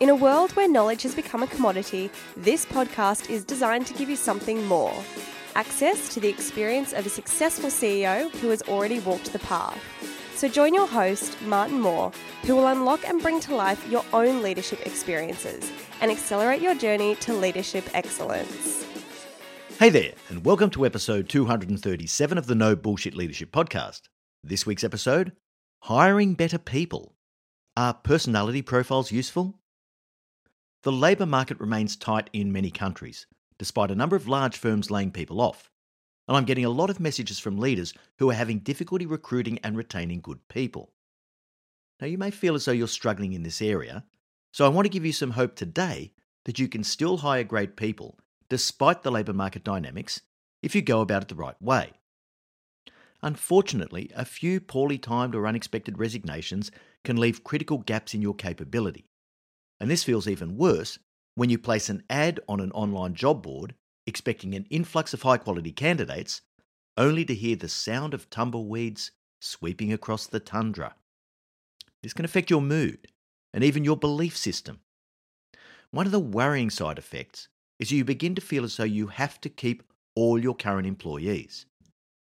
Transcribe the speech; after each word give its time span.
In 0.00 0.10
a 0.10 0.14
world 0.14 0.52
where 0.52 0.68
knowledge 0.68 1.02
has 1.02 1.12
become 1.16 1.42
a 1.42 1.48
commodity, 1.48 2.08
this 2.36 2.64
podcast 2.64 3.28
is 3.28 3.44
designed 3.44 3.84
to 3.88 3.94
give 3.94 4.08
you 4.08 4.14
something 4.14 4.64
more 4.64 4.94
access 5.56 6.14
to 6.14 6.20
the 6.20 6.28
experience 6.28 6.92
of 6.92 7.04
a 7.04 7.08
successful 7.08 7.68
CEO 7.68 8.30
who 8.36 8.48
has 8.50 8.62
already 8.62 9.00
walked 9.00 9.32
the 9.32 9.40
path. 9.40 9.82
So 10.36 10.46
join 10.46 10.72
your 10.72 10.86
host, 10.86 11.36
Martin 11.42 11.80
Moore, 11.80 12.12
who 12.44 12.54
will 12.54 12.68
unlock 12.68 13.08
and 13.08 13.20
bring 13.20 13.40
to 13.40 13.56
life 13.56 13.84
your 13.90 14.04
own 14.12 14.40
leadership 14.40 14.86
experiences 14.86 15.68
and 16.00 16.12
accelerate 16.12 16.62
your 16.62 16.76
journey 16.76 17.16
to 17.16 17.34
leadership 17.34 17.84
excellence. 17.92 18.86
Hey 19.80 19.90
there, 19.90 20.12
and 20.28 20.44
welcome 20.44 20.70
to 20.70 20.86
episode 20.86 21.28
237 21.28 22.38
of 22.38 22.46
the 22.46 22.54
No 22.54 22.76
Bullshit 22.76 23.16
Leadership 23.16 23.50
Podcast. 23.50 24.02
This 24.44 24.64
week's 24.64 24.84
episode 24.84 25.32
Hiring 25.82 26.34
Better 26.34 26.58
People. 26.58 27.16
Are 27.76 27.94
personality 27.94 28.62
profiles 28.62 29.10
useful? 29.10 29.57
The 30.82 30.92
labour 30.92 31.26
market 31.26 31.58
remains 31.58 31.96
tight 31.96 32.30
in 32.32 32.52
many 32.52 32.70
countries, 32.70 33.26
despite 33.58 33.90
a 33.90 33.96
number 33.96 34.14
of 34.14 34.28
large 34.28 34.56
firms 34.56 34.90
laying 34.90 35.10
people 35.10 35.40
off. 35.40 35.70
And 36.28 36.36
I'm 36.36 36.44
getting 36.44 36.64
a 36.64 36.70
lot 36.70 36.88
of 36.88 37.00
messages 37.00 37.40
from 37.40 37.58
leaders 37.58 37.94
who 38.18 38.30
are 38.30 38.34
having 38.34 38.60
difficulty 38.60 39.04
recruiting 39.04 39.58
and 39.64 39.76
retaining 39.76 40.20
good 40.20 40.46
people. 40.48 40.92
Now, 42.00 42.06
you 42.06 42.16
may 42.16 42.30
feel 42.30 42.54
as 42.54 42.64
though 42.64 42.72
you're 42.72 42.86
struggling 42.86 43.32
in 43.32 43.42
this 43.42 43.60
area, 43.60 44.04
so 44.52 44.64
I 44.64 44.68
want 44.68 44.84
to 44.84 44.90
give 44.90 45.04
you 45.04 45.12
some 45.12 45.32
hope 45.32 45.56
today 45.56 46.12
that 46.44 46.60
you 46.60 46.68
can 46.68 46.84
still 46.84 47.18
hire 47.18 47.44
great 47.44 47.76
people 47.76 48.16
despite 48.48 49.02
the 49.02 49.10
labour 49.10 49.32
market 49.32 49.64
dynamics 49.64 50.20
if 50.62 50.74
you 50.74 50.82
go 50.82 51.00
about 51.00 51.22
it 51.22 51.28
the 51.28 51.34
right 51.34 51.60
way. 51.60 51.92
Unfortunately, 53.20 54.10
a 54.14 54.24
few 54.24 54.60
poorly 54.60 54.96
timed 54.96 55.34
or 55.34 55.46
unexpected 55.46 55.98
resignations 55.98 56.70
can 57.04 57.16
leave 57.16 57.42
critical 57.42 57.78
gaps 57.78 58.14
in 58.14 58.22
your 58.22 58.34
capability. 58.34 59.08
And 59.80 59.90
this 59.90 60.04
feels 60.04 60.26
even 60.28 60.56
worse 60.56 60.98
when 61.34 61.50
you 61.50 61.58
place 61.58 61.88
an 61.88 62.02
ad 62.10 62.40
on 62.48 62.60
an 62.60 62.72
online 62.72 63.14
job 63.14 63.42
board 63.42 63.74
expecting 64.08 64.54
an 64.54 64.66
influx 64.70 65.12
of 65.12 65.22
high 65.22 65.36
quality 65.36 65.70
candidates, 65.70 66.40
only 66.96 67.24
to 67.26 67.34
hear 67.34 67.54
the 67.54 67.68
sound 67.68 68.14
of 68.14 68.30
tumbleweeds 68.30 69.12
sweeping 69.40 69.92
across 69.92 70.26
the 70.26 70.40
tundra. 70.40 70.94
This 72.02 72.14
can 72.14 72.24
affect 72.24 72.50
your 72.50 72.62
mood 72.62 73.08
and 73.52 73.62
even 73.62 73.84
your 73.84 73.96
belief 73.96 74.36
system. 74.36 74.80
One 75.90 76.06
of 76.06 76.12
the 76.12 76.18
worrying 76.18 76.70
side 76.70 76.98
effects 76.98 77.48
is 77.78 77.92
you 77.92 78.04
begin 78.04 78.34
to 78.34 78.40
feel 78.40 78.64
as 78.64 78.76
though 78.76 78.84
you 78.84 79.08
have 79.08 79.40
to 79.42 79.48
keep 79.48 79.82
all 80.16 80.38
your 80.38 80.54
current 80.54 80.86
employees. 80.86 81.66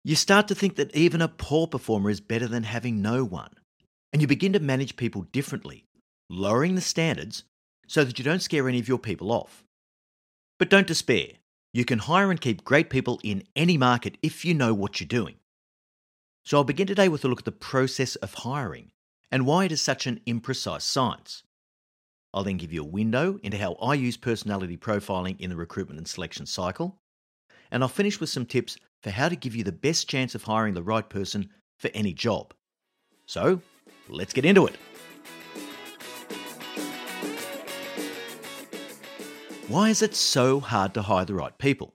You 0.03 0.15
start 0.15 0.47
to 0.49 0.55
think 0.55 0.75
that 0.75 0.95
even 0.95 1.21
a 1.21 1.27
poor 1.27 1.67
performer 1.67 2.09
is 2.09 2.19
better 2.19 2.47
than 2.47 2.63
having 2.63 3.01
no 3.01 3.23
one. 3.23 3.53
And 4.11 4.21
you 4.21 4.27
begin 4.27 4.53
to 4.53 4.59
manage 4.59 4.95
people 4.95 5.23
differently 5.31 5.86
lowering 6.29 6.75
the 6.75 6.81
standards 6.81 7.43
so 7.87 8.03
that 8.03 8.17
you 8.19 8.25
don't 8.25 8.41
scare 8.41 8.67
any 8.67 8.79
of 8.79 8.87
your 8.87 8.99
people 8.99 9.31
off. 9.31 9.63
But 10.59 10.69
don't 10.69 10.87
despair. 10.87 11.27
You 11.73 11.85
can 11.85 11.99
hire 11.99 12.31
and 12.31 12.41
keep 12.41 12.63
great 12.63 12.89
people 12.89 13.19
in 13.23 13.43
any 13.55 13.77
market 13.77 14.17
if 14.21 14.43
you 14.43 14.53
know 14.53 14.73
what 14.73 14.99
you're 14.99 15.07
doing. 15.07 15.35
So 16.43 16.57
I'll 16.57 16.63
begin 16.63 16.87
today 16.87 17.09
with 17.09 17.23
a 17.25 17.27
look 17.27 17.39
at 17.39 17.45
the 17.45 17.51
process 17.51 18.15
of 18.15 18.33
hiring 18.33 18.91
and 19.31 19.45
why 19.45 19.65
it 19.65 19.71
is 19.71 19.81
such 19.81 20.07
an 20.07 20.21
imprecise 20.25 20.81
science. 20.81 21.43
I'll 22.33 22.43
then 22.43 22.57
give 22.57 22.73
you 22.73 22.81
a 22.81 22.87
window 22.87 23.39
into 23.43 23.57
how 23.57 23.73
I 23.73 23.95
use 23.95 24.17
personality 24.17 24.77
profiling 24.77 25.39
in 25.39 25.49
the 25.49 25.55
recruitment 25.55 25.97
and 25.97 26.07
selection 26.07 26.45
cycle. 26.45 26.97
And 27.71 27.83
I'll 27.83 27.89
finish 27.89 28.19
with 28.19 28.29
some 28.29 28.45
tips 28.45 28.77
for 29.03 29.09
how 29.09 29.29
to 29.29 29.35
give 29.35 29.55
you 29.55 29.63
the 29.63 29.71
best 29.71 30.09
chance 30.09 30.35
of 30.35 30.43
hiring 30.43 30.73
the 30.73 30.83
right 30.83 31.07
person 31.07 31.49
for 31.77 31.89
any 31.93 32.13
job. 32.13 32.53
So, 33.25 33.61
let's 34.09 34.33
get 34.33 34.45
into 34.45 34.65
it. 34.67 34.75
Why 39.69 39.89
is 39.89 40.01
it 40.01 40.15
so 40.15 40.61
hard 40.61 40.93
to 40.93 41.01
hire 41.01 41.25
the 41.25 41.33
right 41.33 41.57
people? 41.57 41.93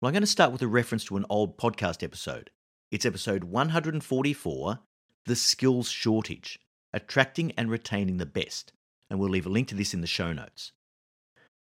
Well, 0.00 0.08
I'm 0.08 0.12
going 0.12 0.24
to 0.24 0.26
start 0.26 0.50
with 0.50 0.60
a 0.60 0.66
reference 0.66 1.04
to 1.04 1.16
an 1.16 1.24
old 1.30 1.56
podcast 1.56 2.02
episode. 2.02 2.50
It's 2.90 3.06
episode 3.06 3.44
144 3.44 4.80
The 5.24 5.36
Skills 5.36 5.88
Shortage 5.88 6.58
Attracting 6.92 7.52
and 7.52 7.70
Retaining 7.70 8.16
the 8.16 8.26
Best. 8.26 8.72
And 9.08 9.20
we'll 9.20 9.30
leave 9.30 9.46
a 9.46 9.50
link 9.50 9.68
to 9.68 9.76
this 9.76 9.94
in 9.94 10.00
the 10.00 10.08
show 10.08 10.32
notes. 10.32 10.72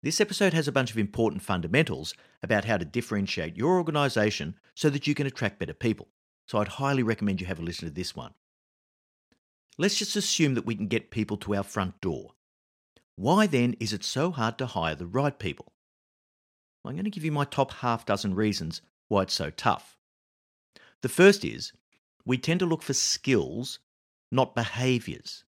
This 0.00 0.20
episode 0.20 0.52
has 0.52 0.68
a 0.68 0.72
bunch 0.72 0.92
of 0.92 0.98
important 0.98 1.42
fundamentals 1.42 2.14
about 2.40 2.66
how 2.66 2.76
to 2.76 2.84
differentiate 2.84 3.56
your 3.56 3.78
organisation 3.78 4.54
so 4.76 4.90
that 4.90 5.08
you 5.08 5.16
can 5.16 5.26
attract 5.26 5.58
better 5.58 5.74
people. 5.74 6.06
So 6.46 6.58
I'd 6.58 6.68
highly 6.68 7.02
recommend 7.02 7.40
you 7.40 7.48
have 7.48 7.58
a 7.58 7.62
listen 7.62 7.88
to 7.88 7.92
this 7.92 8.14
one. 8.14 8.34
Let's 9.76 9.98
just 9.98 10.14
assume 10.14 10.54
that 10.54 10.66
we 10.66 10.76
can 10.76 10.86
get 10.86 11.10
people 11.10 11.36
to 11.38 11.56
our 11.56 11.64
front 11.64 12.00
door. 12.00 12.34
Why 13.20 13.46
then 13.46 13.76
is 13.78 13.92
it 13.92 14.02
so 14.02 14.30
hard 14.30 14.56
to 14.56 14.64
hire 14.64 14.94
the 14.94 15.06
right 15.06 15.38
people? 15.38 15.74
I'm 16.86 16.94
going 16.94 17.04
to 17.04 17.10
give 17.10 17.22
you 17.22 17.30
my 17.30 17.44
top 17.44 17.70
half 17.70 18.06
dozen 18.06 18.34
reasons 18.34 18.80
why 19.08 19.24
it's 19.24 19.34
so 19.34 19.50
tough. 19.50 19.98
The 21.02 21.10
first 21.10 21.44
is 21.44 21.74
we 22.24 22.38
tend 22.38 22.60
to 22.60 22.66
look 22.66 22.82
for 22.82 22.94
skills, 22.94 23.78
not 24.32 24.54
behaviours. 24.54 25.44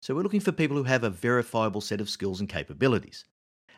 So 0.00 0.14
we're 0.14 0.22
looking 0.22 0.38
for 0.38 0.52
people 0.52 0.76
who 0.76 0.84
have 0.84 1.02
a 1.02 1.10
verifiable 1.10 1.80
set 1.80 2.00
of 2.00 2.08
skills 2.08 2.38
and 2.38 2.48
capabilities. 2.48 3.24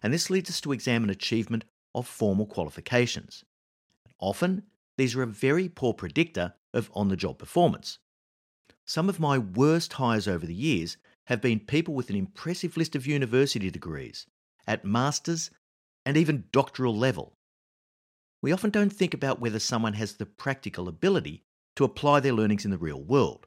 And 0.03 0.13
this 0.13 0.29
leads 0.29 0.51
us 0.51 0.61
to 0.61 0.73
examine 0.73 1.09
achievement 1.09 1.65
of 1.95 2.07
formal 2.07 2.45
qualifications. 2.45 3.43
Often, 4.21 4.65
these 4.99 5.17
are 5.17 5.23
a 5.23 5.27
very 5.27 5.71
poor 5.71 5.95
predictor 5.95 6.53
of 6.75 6.91
on 6.93 7.09
the 7.09 7.17
job 7.17 7.39
performance. 7.39 8.01
Some 8.85 9.09
of 9.09 9.19
my 9.19 9.39
worst 9.39 9.95
hires 9.95 10.29
over 10.29 10.45
the 10.45 10.55
years 10.55 10.99
have 11.29 11.43
been 11.43 11.61
people 11.61 11.93
with 11.93 12.09
an 12.09 12.17
impressive 12.17 12.75
list 12.79 12.97
of 12.97 13.07
university 13.07 13.71
degrees 13.71 14.27
at 14.67 14.83
master's 14.83 15.51
and 16.07 16.17
even 16.17 16.45
doctoral 16.53 16.97
level. 16.97 17.37
We 18.41 18.51
often 18.51 18.71
don't 18.71 18.91
think 18.91 19.13
about 19.13 19.39
whether 19.39 19.59
someone 19.59 19.93
has 19.93 20.15
the 20.15 20.25
practical 20.25 20.89
ability 20.89 21.45
to 21.77 21.85
apply 21.85 22.21
their 22.21 22.33
learnings 22.33 22.65
in 22.65 22.71
the 22.71 22.79
real 22.79 23.03
world. 23.03 23.47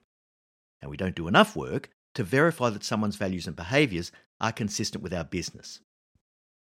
And 0.80 0.92
we 0.92 0.98
don't 0.98 1.16
do 1.16 1.28
enough 1.28 1.56
work 1.56 1.90
to 2.14 2.24
verify 2.24 2.70
that 2.70 2.84
someone's 2.84 3.16
values 3.16 3.48
and 3.48 3.56
behaviours 3.56 4.12
are 4.40 4.52
consistent 4.52 5.04
with 5.04 5.12
our 5.14 5.24
business. 5.24 5.80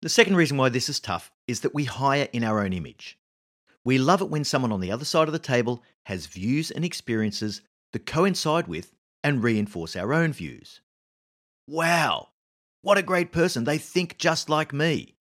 The 0.02 0.08
second 0.08 0.37
reason 0.37 0.56
why 0.56 0.69
this 0.69 0.88
is 0.88 1.00
tough 1.00 1.32
is 1.48 1.62
that 1.62 1.75
we 1.75 1.84
hire 1.84 2.28
in 2.32 2.44
our 2.44 2.60
own 2.60 2.72
image. 2.72 3.19
We 3.84 3.98
love 3.98 4.20
it 4.20 4.31
when 4.31 4.44
someone 4.44 4.70
on 4.70 4.81
the 4.81 4.93
other 4.93 5.05
side 5.05 5.26
of 5.26 5.32
the 5.32 5.40
table 5.40 5.82
has 6.05 6.26
views 6.26 6.70
and 6.70 6.84
experiences 6.84 7.60
that 7.93 8.06
coincide 8.06 8.69
with 8.69 8.94
and 9.25 9.43
reinforce 9.43 9.96
our 9.96 10.14
own 10.14 10.32
views. 10.32 10.81
Wow, 11.66 12.28
what 12.82 12.98
a 12.98 13.02
great 13.02 13.30
person! 13.32 13.64
They 13.64 13.78
think 13.78 14.18
just 14.18 14.48
like 14.48 14.72
me. 14.72 15.16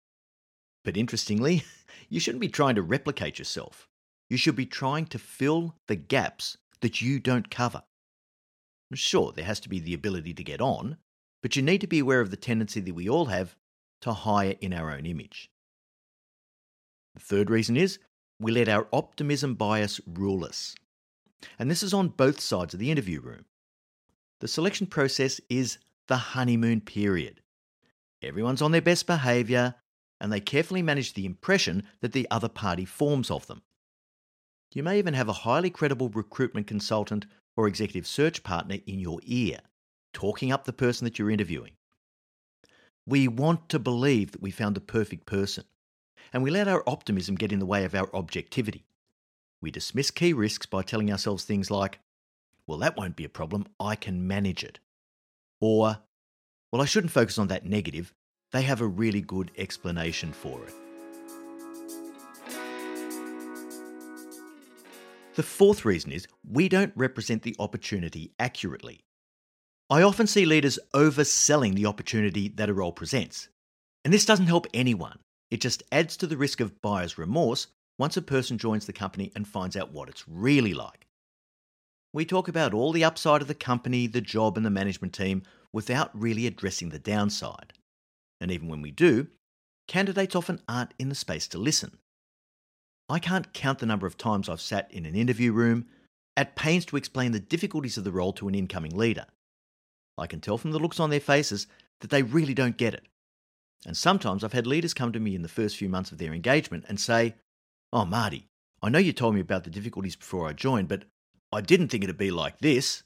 But 0.83 0.97
interestingly, 0.97 1.63
you 2.09 2.19
shouldn't 2.19 2.41
be 2.41 2.49
trying 2.49 2.75
to 2.75 2.81
replicate 2.81 3.39
yourself. 3.39 3.87
You 4.29 4.37
should 4.37 4.55
be 4.55 4.65
trying 4.65 5.05
to 5.07 5.19
fill 5.19 5.75
the 5.87 5.95
gaps 5.95 6.57
that 6.81 7.01
you 7.01 7.19
don't 7.19 7.49
cover. 7.49 7.83
Sure, 8.93 9.31
there 9.31 9.45
has 9.45 9.59
to 9.61 9.69
be 9.69 9.79
the 9.79 9.93
ability 9.93 10.33
to 10.33 10.43
get 10.43 10.61
on, 10.61 10.97
but 11.41 11.55
you 11.55 11.61
need 11.61 11.81
to 11.81 11.87
be 11.87 11.99
aware 11.99 12.21
of 12.21 12.31
the 12.31 12.37
tendency 12.37 12.79
that 12.79 12.95
we 12.95 13.09
all 13.09 13.25
have 13.25 13.55
to 14.01 14.13
hire 14.13 14.55
in 14.61 14.73
our 14.73 14.91
own 14.91 15.05
image. 15.05 15.49
The 17.15 17.21
third 17.21 17.49
reason 17.49 17.75
is 17.75 17.99
we 18.39 18.51
let 18.51 18.69
our 18.69 18.87
optimism 18.93 19.55
bias 19.55 19.99
rule 20.05 20.45
us. 20.45 20.75
And 21.57 21.69
this 21.69 21.83
is 21.83 21.93
on 21.93 22.09
both 22.09 22.39
sides 22.39 22.73
of 22.73 22.79
the 22.79 22.91
interview 22.91 23.19
room. 23.19 23.45
The 24.39 24.47
selection 24.47 24.87
process 24.87 25.41
is 25.49 25.79
the 26.07 26.17
honeymoon 26.17 26.81
period. 26.81 27.41
Everyone's 28.21 28.61
on 28.61 28.71
their 28.71 28.81
best 28.81 29.05
behaviour, 29.05 29.75
and 30.19 30.31
they 30.31 30.39
carefully 30.39 30.81
manage 30.81 31.13
the 31.13 31.25
impression 31.25 31.83
that 32.01 32.13
the 32.13 32.27
other 32.31 32.49
party 32.49 32.85
forms 32.85 33.29
of 33.29 33.47
them. 33.47 33.61
You 34.73 34.83
may 34.83 34.99
even 34.99 35.13
have 35.13 35.29
a 35.29 35.33
highly 35.33 35.69
credible 35.69 36.09
recruitment 36.09 36.67
consultant 36.67 37.25
or 37.55 37.67
executive 37.67 38.07
search 38.07 38.43
partner 38.43 38.77
in 38.85 38.99
your 38.99 39.19
ear, 39.23 39.59
talking 40.13 40.51
up 40.51 40.65
the 40.65 40.73
person 40.73 41.05
that 41.05 41.17
you're 41.17 41.31
interviewing. 41.31 41.73
We 43.05 43.27
want 43.27 43.69
to 43.69 43.79
believe 43.79 44.31
that 44.31 44.41
we 44.41 44.51
found 44.51 44.75
the 44.75 44.81
perfect 44.81 45.25
person, 45.25 45.63
and 46.33 46.43
we 46.43 46.51
let 46.51 46.67
our 46.67 46.83
optimism 46.87 47.35
get 47.35 47.51
in 47.51 47.59
the 47.59 47.65
way 47.65 47.85
of 47.85 47.95
our 47.95 48.13
objectivity. 48.13 48.85
We 49.61 49.71
dismiss 49.71 50.11
key 50.11 50.33
risks 50.33 50.65
by 50.65 50.81
telling 50.81 51.11
ourselves 51.11 51.43
things 51.43 51.71
like, 51.71 51.99
well, 52.67 52.77
that 52.79 52.97
won't 52.97 53.15
be 53.15 53.23
a 53.23 53.29
problem, 53.29 53.65
I 53.79 53.95
can 53.95 54.27
manage 54.27 54.63
it. 54.63 54.79
Or, 55.59 55.97
well, 56.71 56.81
I 56.81 56.85
shouldn't 56.85 57.11
focus 57.11 57.37
on 57.37 57.47
that 57.47 57.65
negative, 57.65 58.13
they 58.51 58.61
have 58.61 58.81
a 58.81 58.87
really 58.87 59.21
good 59.21 59.51
explanation 59.57 60.31
for 60.31 60.63
it. 60.63 60.73
The 65.35 65.43
fourth 65.43 65.85
reason 65.85 66.11
is 66.11 66.27
we 66.49 66.67
don't 66.67 66.93
represent 66.95 67.43
the 67.43 67.55
opportunity 67.59 68.31
accurately. 68.39 69.01
I 69.89 70.01
often 70.01 70.27
see 70.27 70.45
leaders 70.45 70.79
overselling 70.93 71.75
the 71.75 71.85
opportunity 71.85 72.49
that 72.49 72.69
a 72.69 72.73
role 72.73 72.91
presents. 72.91 73.47
And 74.03 74.13
this 74.13 74.25
doesn't 74.25 74.47
help 74.47 74.67
anyone. 74.73 75.19
It 75.49 75.61
just 75.61 75.83
adds 75.91 76.17
to 76.17 76.27
the 76.27 76.37
risk 76.37 76.59
of 76.59 76.81
buyer's 76.81 77.17
remorse 77.17 77.67
once 77.99 78.17
a 78.17 78.21
person 78.21 78.57
joins 78.57 78.85
the 78.85 78.93
company 78.93 79.31
and 79.35 79.47
finds 79.47 79.77
out 79.77 79.91
what 79.91 80.09
it's 80.09 80.27
really 80.27 80.73
like. 80.73 81.06
We 82.13 82.25
talk 82.25 82.47
about 82.47 82.73
all 82.73 82.91
the 82.91 83.03
upside 83.03 83.41
of 83.41 83.47
the 83.47 83.53
company, 83.53 84.07
the 84.07 84.21
job, 84.21 84.57
and 84.57 84.65
the 84.65 84.71
management 84.71 85.13
team 85.13 85.43
without 85.73 86.09
really 86.19 86.47
addressing 86.47 86.89
the 86.89 86.99
downside. 86.99 87.73
And 88.39 88.51
even 88.51 88.67
when 88.69 88.81
we 88.81 88.91
do, 88.91 89.27
candidates 89.87 90.35
often 90.35 90.61
aren't 90.67 90.93
in 90.97 91.09
the 91.09 91.15
space 91.15 91.47
to 91.49 91.57
listen. 91.57 91.97
I 93.09 93.19
can't 93.19 93.53
count 93.53 93.79
the 93.79 93.85
number 93.85 94.07
of 94.07 94.17
times 94.17 94.49
I've 94.49 94.61
sat 94.61 94.91
in 94.91 95.05
an 95.05 95.15
interview 95.15 95.51
room 95.51 95.87
at 96.35 96.55
pains 96.55 96.85
to 96.85 96.97
explain 96.97 97.31
the 97.31 97.39
difficulties 97.39 97.97
of 97.97 98.03
the 98.03 98.11
role 98.11 98.33
to 98.33 98.47
an 98.47 98.55
incoming 98.55 98.95
leader. 98.95 99.25
I 100.17 100.27
can 100.27 100.41
tell 100.41 100.57
from 100.57 100.71
the 100.71 100.79
looks 100.79 100.99
on 100.99 101.09
their 101.09 101.19
faces 101.19 101.67
that 102.01 102.09
they 102.09 102.23
really 102.23 102.53
don't 102.53 102.77
get 102.77 102.93
it. 102.93 103.07
And 103.85 103.95
sometimes 103.95 104.43
I've 104.43 104.53
had 104.53 104.67
leaders 104.67 104.93
come 104.93 105.11
to 105.13 105.19
me 105.19 105.35
in 105.35 105.41
the 105.41 105.47
first 105.47 105.77
few 105.77 105.89
months 105.89 106.11
of 106.11 106.17
their 106.17 106.33
engagement 106.33 106.85
and 106.89 106.99
say, 106.99 107.35
Oh, 107.93 108.05
Marty, 108.05 108.47
I 108.81 108.89
know 108.89 108.99
you 108.99 109.13
told 109.13 109.35
me 109.35 109.41
about 109.41 109.63
the 109.63 109.69
difficulties 109.69 110.15
before 110.15 110.47
I 110.47 110.53
joined, 110.53 110.87
but 110.87 111.05
I 111.57 111.61
didn't 111.61 111.87
think 111.87 112.03
it'd 112.03 112.19
be 112.19 112.29
like 112.29 112.59
this. 112.59 113.01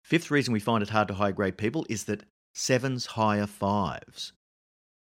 Fifth 0.00 0.30
reason 0.30 0.54
we 0.54 0.58
find 0.58 0.82
it 0.82 0.88
hard 0.88 1.08
to 1.08 1.14
hire 1.14 1.32
great 1.32 1.58
people 1.58 1.84
is 1.90 2.04
that 2.04 2.24
sevens 2.54 3.04
hire 3.04 3.46
fives. 3.46 4.32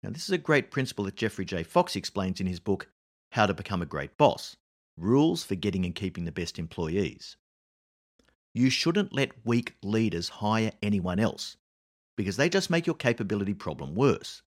Now, 0.03 0.11
this 0.11 0.25
is 0.25 0.33
a 0.33 0.37
great 0.37 0.71
principle 0.71 1.07
that 1.07 1.17
Jeffrey 1.17 1.47
J. 1.47 1.63
Fox 1.63 1.97
explains 1.97 2.43
in 2.43 2.47
his 2.47 2.61
book, 2.61 2.91
How 3.33 3.47
to 3.47 3.55
Become 3.55 3.81
a 3.81 3.87
Great 3.87 4.19
Boss 4.19 4.57
Rules 4.99 5.43
for 5.43 5.55
Getting 5.55 5.87
and 5.87 5.95
Keeping 5.95 6.27
the 6.27 6.31
Best 6.31 6.59
Employees. 6.59 7.39
You 8.53 8.69
shouldn't 8.69 9.15
let 9.15 9.47
weak 9.47 9.77
leaders 9.83 10.29
hire 10.29 10.73
anyone 10.83 11.19
else 11.19 11.57
because 12.19 12.37
they 12.37 12.51
just 12.51 12.69
make 12.69 12.87
your 12.87 12.97
capability 12.97 13.55
problem 13.55 13.95
worse. 13.95 14.43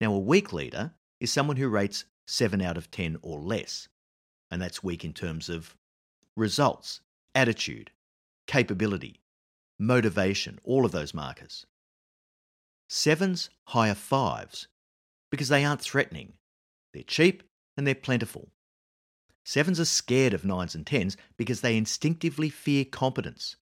Now, 0.00 0.12
a 0.12 0.18
weak 0.18 0.52
leader 0.52 0.92
is 1.20 1.32
someone 1.32 1.56
who 1.56 1.68
rates 1.68 2.04
7 2.26 2.60
out 2.60 2.76
of 2.76 2.90
10 2.90 3.18
or 3.22 3.38
less, 3.38 3.86
and 4.50 4.60
that's 4.60 4.82
weak 4.82 5.04
in 5.04 5.12
terms 5.12 5.48
of 5.48 5.76
results, 6.36 7.00
attitude, 7.34 7.90
capability, 8.46 9.20
motivation, 9.78 10.58
all 10.64 10.84
of 10.84 10.92
those 10.92 11.14
markers. 11.14 11.66
Sevens 12.88 13.50
hire 13.64 13.94
fives 13.94 14.68
because 15.30 15.48
they 15.48 15.64
aren't 15.64 15.82
threatening. 15.82 16.32
They're 16.94 17.02
cheap 17.02 17.42
and 17.76 17.86
they're 17.86 17.94
plentiful. 17.94 18.50
Sevens 19.44 19.80
are 19.80 19.84
scared 19.84 20.34
of 20.34 20.44
nines 20.44 20.74
and 20.74 20.86
tens 20.86 21.16
because 21.36 21.60
they 21.60 21.76
instinctively 21.76 22.50
fear 22.50 22.84
competence. 22.84 23.56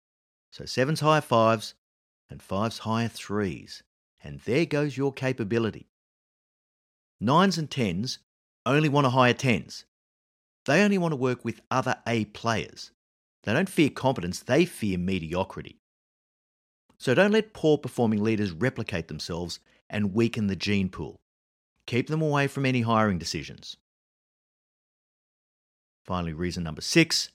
So 0.51 0.65
sevens 0.65 0.99
hire 0.99 1.21
fives 1.21 1.75
and 2.29 2.41
fives 2.41 2.79
hire 2.79 3.07
threes. 3.07 3.83
And 4.23 4.39
there 4.41 4.65
goes 4.65 4.97
your 4.97 5.13
capability. 5.13 5.89
Nines 7.19 7.57
and 7.57 7.69
tens 7.69 8.19
only 8.65 8.89
want 8.89 9.05
to 9.05 9.11
hire 9.11 9.33
tens. 9.33 9.85
They 10.65 10.83
only 10.83 10.97
want 10.97 11.11
to 11.11 11.17
work 11.17 11.45
with 11.45 11.61
other 11.69 11.97
A 12.07 12.25
players. 12.25 12.91
They 13.43 13.53
don't 13.53 13.69
fear 13.69 13.89
competence, 13.89 14.41
they 14.41 14.65
fear 14.65 14.97
mediocrity. 14.97 15.79
So 16.97 17.13
don't 17.13 17.31
let 17.31 17.53
poor 17.53 17.77
performing 17.77 18.23
leaders 18.23 18.51
replicate 18.51 19.07
themselves 19.07 19.59
and 19.89 20.13
weaken 20.13 20.47
the 20.47 20.55
gene 20.55 20.89
pool. 20.89 21.19
Keep 21.85 22.07
them 22.07 22.21
away 22.21 22.47
from 22.47 22.65
any 22.65 22.81
hiring 22.81 23.19
decisions. 23.19 23.77
Finally, 26.03 26.33
reason 26.33 26.63
number 26.63 26.81
six 26.81 27.29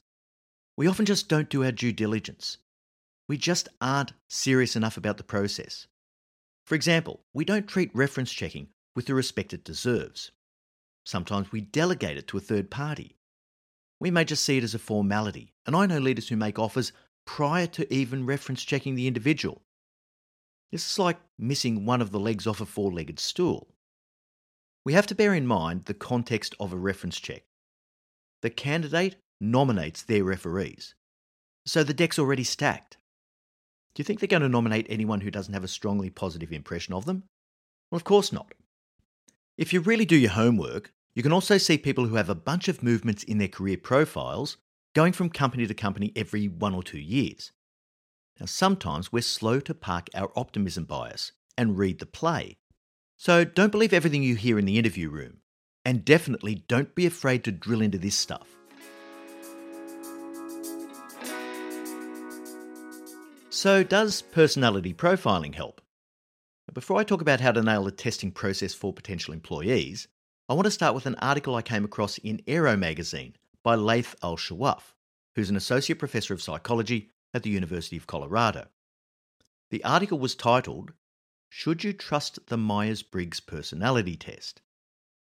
we 0.76 0.86
often 0.86 1.04
just 1.04 1.28
don't 1.28 1.50
do 1.50 1.62
our 1.62 1.72
due 1.72 1.92
diligence. 1.92 2.56
We 3.28 3.36
just 3.36 3.68
aren't 3.82 4.14
serious 4.28 4.76
enough 4.76 4.96
about 4.96 5.18
the 5.18 5.22
process. 5.22 5.86
For 6.64 6.74
example, 6.74 7.20
we 7.34 7.44
don't 7.44 7.68
treat 7.68 7.94
reference 7.94 8.32
checking 8.32 8.68
with 8.96 9.04
the 9.06 9.14
respect 9.14 9.52
it 9.52 9.62
deserves. 9.62 10.30
Sometimes 11.04 11.52
we 11.52 11.60
delegate 11.60 12.16
it 12.16 12.28
to 12.28 12.38
a 12.38 12.40
third 12.40 12.70
party. 12.70 13.18
We 14.00 14.10
may 14.10 14.24
just 14.24 14.44
see 14.44 14.56
it 14.56 14.64
as 14.64 14.74
a 14.74 14.78
formality, 14.78 15.52
and 15.66 15.76
I 15.76 15.86
know 15.86 15.98
leaders 15.98 16.28
who 16.28 16.36
make 16.36 16.58
offers 16.58 16.92
prior 17.26 17.66
to 17.68 17.92
even 17.92 18.26
reference 18.26 18.64
checking 18.64 18.94
the 18.94 19.06
individual. 19.06 19.62
This 20.72 20.90
is 20.90 20.98
like 20.98 21.18
missing 21.38 21.84
one 21.84 22.00
of 22.00 22.10
the 22.10 22.18
legs 22.18 22.46
off 22.46 22.60
a 22.60 22.66
four 22.66 22.90
legged 22.90 23.20
stool. 23.20 23.68
We 24.84 24.94
have 24.94 25.06
to 25.08 25.14
bear 25.14 25.34
in 25.34 25.46
mind 25.46 25.84
the 25.84 25.94
context 25.94 26.54
of 26.58 26.72
a 26.72 26.76
reference 26.76 27.20
check. 27.20 27.42
The 28.40 28.50
candidate 28.50 29.16
nominates 29.40 30.02
their 30.02 30.24
referees, 30.24 30.94
so 31.66 31.84
the 31.84 31.94
deck's 31.94 32.18
already 32.18 32.44
stacked. 32.44 32.96
Do 33.94 34.00
you 34.00 34.04
think 34.04 34.20
they're 34.20 34.28
going 34.28 34.42
to 34.42 34.48
nominate 34.48 34.86
anyone 34.88 35.20
who 35.20 35.30
doesn't 35.30 35.52
have 35.52 35.64
a 35.64 35.68
strongly 35.68 36.08
positive 36.08 36.52
impression 36.52 36.94
of 36.94 37.04
them? 37.04 37.24
Well, 37.90 37.96
of 37.96 38.04
course 38.04 38.32
not. 38.32 38.54
If 39.58 39.72
you 39.72 39.80
really 39.80 40.06
do 40.06 40.16
your 40.16 40.30
homework, 40.30 40.92
you 41.14 41.22
can 41.22 41.32
also 41.32 41.58
see 41.58 41.76
people 41.76 42.06
who 42.06 42.14
have 42.16 42.28
a 42.28 42.34
bunch 42.34 42.68
of 42.68 42.82
movements 42.82 43.24
in 43.24 43.38
their 43.38 43.48
career 43.48 43.76
profiles 43.76 44.56
going 44.94 45.12
from 45.12 45.30
company 45.30 45.66
to 45.66 45.74
company 45.74 46.12
every 46.14 46.46
one 46.48 46.74
or 46.74 46.82
two 46.82 46.98
years. 46.98 47.52
Now, 48.38 48.46
sometimes 48.46 49.12
we're 49.12 49.22
slow 49.22 49.60
to 49.60 49.74
park 49.74 50.08
our 50.14 50.30
optimism 50.36 50.84
bias 50.84 51.32
and 51.58 51.76
read 51.76 51.98
the 51.98 52.06
play. 52.06 52.58
So 53.16 53.44
don't 53.44 53.72
believe 53.72 53.92
everything 53.92 54.22
you 54.22 54.34
hear 54.34 54.58
in 54.58 54.64
the 54.64 54.78
interview 54.78 55.10
room. 55.10 55.38
And 55.84 56.04
definitely 56.04 56.64
don't 56.68 56.94
be 56.94 57.06
afraid 57.06 57.44
to 57.44 57.52
drill 57.52 57.82
into 57.82 57.98
this 57.98 58.14
stuff. 58.14 58.48
So, 63.52 63.82
does 63.82 64.22
personality 64.22 64.94
profiling 64.94 65.54
help? 65.54 65.80
Before 66.72 67.00
I 67.00 67.04
talk 67.04 67.20
about 67.20 67.40
how 67.40 67.52
to 67.52 67.62
nail 67.62 67.84
the 67.84 67.90
testing 67.90 68.30
process 68.30 68.72
for 68.72 68.92
potential 68.92 69.34
employees, 69.34 70.06
I 70.50 70.54
want 70.54 70.64
to 70.64 70.72
start 70.72 70.96
with 70.96 71.06
an 71.06 71.14
article 71.20 71.54
I 71.54 71.62
came 71.62 71.84
across 71.84 72.18
in 72.18 72.42
Aeon 72.48 72.80
magazine 72.80 73.36
by 73.62 73.76
Laith 73.76 74.16
Al 74.20 74.36
Shawaf, 74.36 74.94
who's 75.36 75.48
an 75.48 75.54
associate 75.54 76.00
professor 76.00 76.34
of 76.34 76.42
psychology 76.42 77.10
at 77.32 77.44
the 77.44 77.50
University 77.50 77.96
of 77.96 78.08
Colorado. 78.08 78.66
The 79.70 79.84
article 79.84 80.18
was 80.18 80.34
titled, 80.34 80.92
Should 81.50 81.84
You 81.84 81.92
Trust 81.92 82.48
the 82.48 82.56
Myers 82.56 83.04
Briggs 83.04 83.38
Personality 83.38 84.16
Test? 84.16 84.60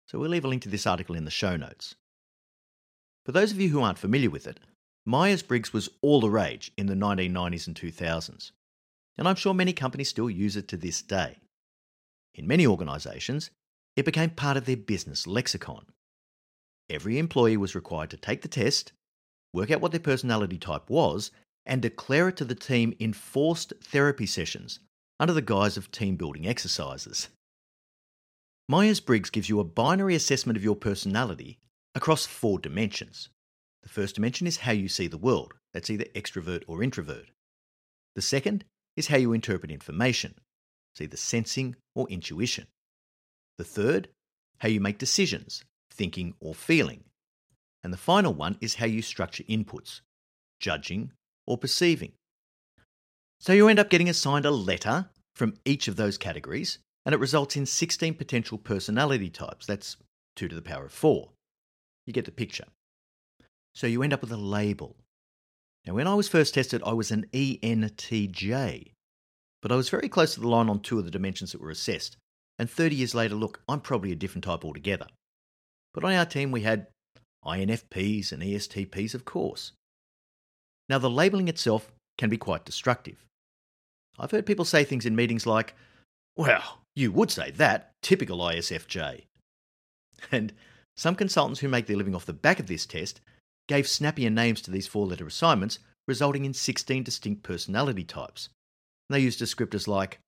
So 0.07 0.19
we'll 0.19 0.29
leave 0.29 0.45
a 0.45 0.49
link 0.49 0.61
to 0.65 0.69
this 0.69 0.87
article 0.87 1.17
in 1.17 1.25
the 1.25 1.31
show 1.31 1.57
notes. 1.57 1.95
For 3.25 3.33
those 3.33 3.51
of 3.51 3.59
you 3.59 3.71
who 3.71 3.81
aren't 3.81 3.99
familiar 3.99 4.29
with 4.29 4.47
it, 4.47 4.61
Myers 5.07 5.43
Briggs 5.43 5.73
was 5.73 5.89
all 6.03 6.21
the 6.21 6.29
rage 6.29 6.71
in 6.77 6.85
the 6.85 6.93
1990s 6.93 7.67
and 7.67 7.75
2000s, 7.75 8.51
and 9.17 9.27
I'm 9.27 9.37
sure 9.37 9.55
many 9.55 9.73
companies 9.73 10.11
still 10.11 10.29
use 10.29 10.55
it 10.55 10.69
to 10.69 10.77
this 10.77 11.01
day. 11.01 11.39
In 12.35 12.47
many 12.47 12.67
organisations, 12.67 13.49
it 13.97 14.05
became 14.05 14.31
part 14.31 14.57
of 14.57 14.65
their 14.65 14.77
business 14.77 15.27
lexicon. 15.27 15.87
Every 16.91 17.19
employee 17.19 17.57
was 17.57 17.75
required 17.75 18.11
to 18.11 18.17
take 18.17 18.43
the 18.43 18.49
test, 18.49 18.93
work 19.53 19.71
out 19.71 19.81
what 19.81 19.93
their 19.93 20.01
personality 20.01 20.59
type 20.59 20.91
was, 20.91 21.31
and 21.65 21.81
declare 21.81 22.29
it 22.29 22.37
to 22.37 22.45
the 22.45 22.55
team 22.55 22.95
in 22.99 23.13
forced 23.13 23.73
therapy 23.83 24.27
sessions 24.27 24.81
under 25.19 25.33
the 25.33 25.43
guise 25.43 25.77
of 25.77 25.91
team 25.91 26.17
building 26.17 26.47
exercises. 26.47 27.29
Myers 28.69 29.01
Briggs 29.01 29.31
gives 29.31 29.49
you 29.49 29.61
a 29.61 29.65
binary 29.65 30.15
assessment 30.15 30.57
of 30.57 30.65
your 30.65 30.77
personality 30.77 31.59
across 31.95 32.27
four 32.27 32.59
dimensions. 32.59 33.29
The 33.83 33.89
first 33.89 34.15
dimension 34.15 34.47
is 34.47 34.59
how 34.59 34.73
you 34.73 34.89
see 34.89 35.07
the 35.07 35.19
world, 35.19 35.55
that's 35.73 35.91
either 35.91 36.07
extrovert 36.15 36.65
or 36.67 36.83
introvert. 36.83 37.27
The 38.15 38.23
second 38.23 38.65
is 38.97 39.09
how 39.09 39.17
you 39.17 39.33
interpret 39.33 39.71
information, 39.71 40.35
it's 40.93 41.01
either 41.01 41.17
sensing 41.17 41.77
or 41.95 42.09
intuition. 42.09 42.67
The 43.59 43.65
third, 43.65 44.09
how 44.59 44.69
you 44.69 44.81
make 44.81 44.99
decisions, 44.99 45.65
thinking 45.91 46.35
or 46.41 46.55
feeling. 46.55 47.05
And 47.83 47.93
the 47.93 47.99
final 47.99 48.33
one 48.33 48.57
is 48.61 48.77
how 48.77 48.87
you 48.87 49.03
structure 49.03 49.45
inputs, 49.45 50.01
judging 50.59 51.13
or 51.47 51.59
perceiving. 51.59 52.13
So 53.39 53.53
you 53.53 53.69
end 53.69 53.79
up 53.79 53.91
getting 53.91 54.09
assigned 54.09 54.47
a 54.47 54.51
letter 54.51 55.11
from 55.35 55.55
each 55.65 55.89
of 55.89 55.97
those 55.97 56.17
categories, 56.17 56.79
and 57.05 57.15
it 57.15 57.21
results 57.21 57.57
in 57.57 57.67
16 57.67 58.15
potential 58.15 58.57
personality 58.57 59.29
types. 59.29 59.67
That's 59.67 59.97
2 60.37 60.49
to 60.49 60.55
the 60.55 60.63
power 60.63 60.87
of 60.87 60.93
4. 60.93 61.29
You 62.07 62.13
get 62.13 62.25
the 62.25 62.33
picture. 62.33 62.65
So 63.75 63.87
you 63.87 64.03
end 64.03 64.13
up 64.13 64.23
with 64.23 64.33
a 64.33 64.37
label. 64.37 64.97
Now, 65.87 65.95
when 65.95 66.07
I 66.07 66.15
was 66.15 66.29
first 66.29 66.55
tested, 66.55 66.83
I 66.87 66.93
was 66.93 67.11
an 67.11 67.27
ENTJ, 67.33 68.93
but 69.61 69.73
I 69.73 69.77
was 69.77 69.91
very 69.91 70.09
close 70.09 70.35
to 70.35 70.41
the 70.41 70.49
line 70.49 70.71
on 70.71 70.81
two 70.81 70.99
of 70.99 71.05
the 71.05 71.11
dimensions 71.11 71.53
that 71.53 71.61
were 71.61 71.71
assessed. 71.71 72.17
And 72.59 72.71
30 72.71 72.97
years 72.97 73.15
later, 73.15 73.35
look, 73.35 73.61
I'm 73.69 73.81
probably 73.81 74.13
a 74.13 74.17
different 74.17 74.45
type 74.45 74.65
altogether. 74.65 75.07
But 75.93 76.05
on 76.05 76.13
our 76.13 76.27
team, 76.27 76.51
we 76.51 76.63
had 76.63 76.87
INFPs 77.45 78.33
and 78.33 78.43
ESTPs, 78.43 79.15
of 79.15 79.25
course. 79.25 79.73
Now, 80.89 80.99
the 80.99 81.11
labelling 81.11 81.49
itself 81.49 81.91
can 82.19 82.31
be 82.31 82.37
quite 82.37 82.65
destructive. 82.65 83.25
I've 84.19 84.31
heard 84.31 84.47
people 84.47 84.65
say 84.65 84.85
things 84.85 85.07
in 85.07 85.17
meetings 85.17 85.47
like, 85.47 85.75
well, 86.37 86.81
you 86.95 87.11
would 87.13 87.31
say 87.31 87.51
that, 87.53 87.91
typical 88.03 88.39
ISFJ. 88.39 89.25
And 90.31 90.53
some 90.97 91.17
consultants 91.17 91.61
who 91.61 91.69
make 91.69 91.87
their 91.87 91.97
living 91.97 92.15
off 92.15 92.27
the 92.27 92.33
back 92.33 92.61
of 92.61 92.67
this 92.67 92.87
test 92.87 93.21
gave 93.67 93.89
snappier 93.89 94.31
names 94.31 94.61
to 94.63 94.71
these 94.71 94.87
four 94.87 95.07
letter 95.07 95.27
assignments, 95.27 95.81
resulting 96.07 96.45
in 96.45 96.55
16 96.55 97.03
distinct 97.03 97.43
personality 97.43 98.05
types. 98.05 98.49
And 99.09 99.17
They 99.17 99.21
used 99.21 99.41
descriptors 99.41 99.89
like 99.89 100.21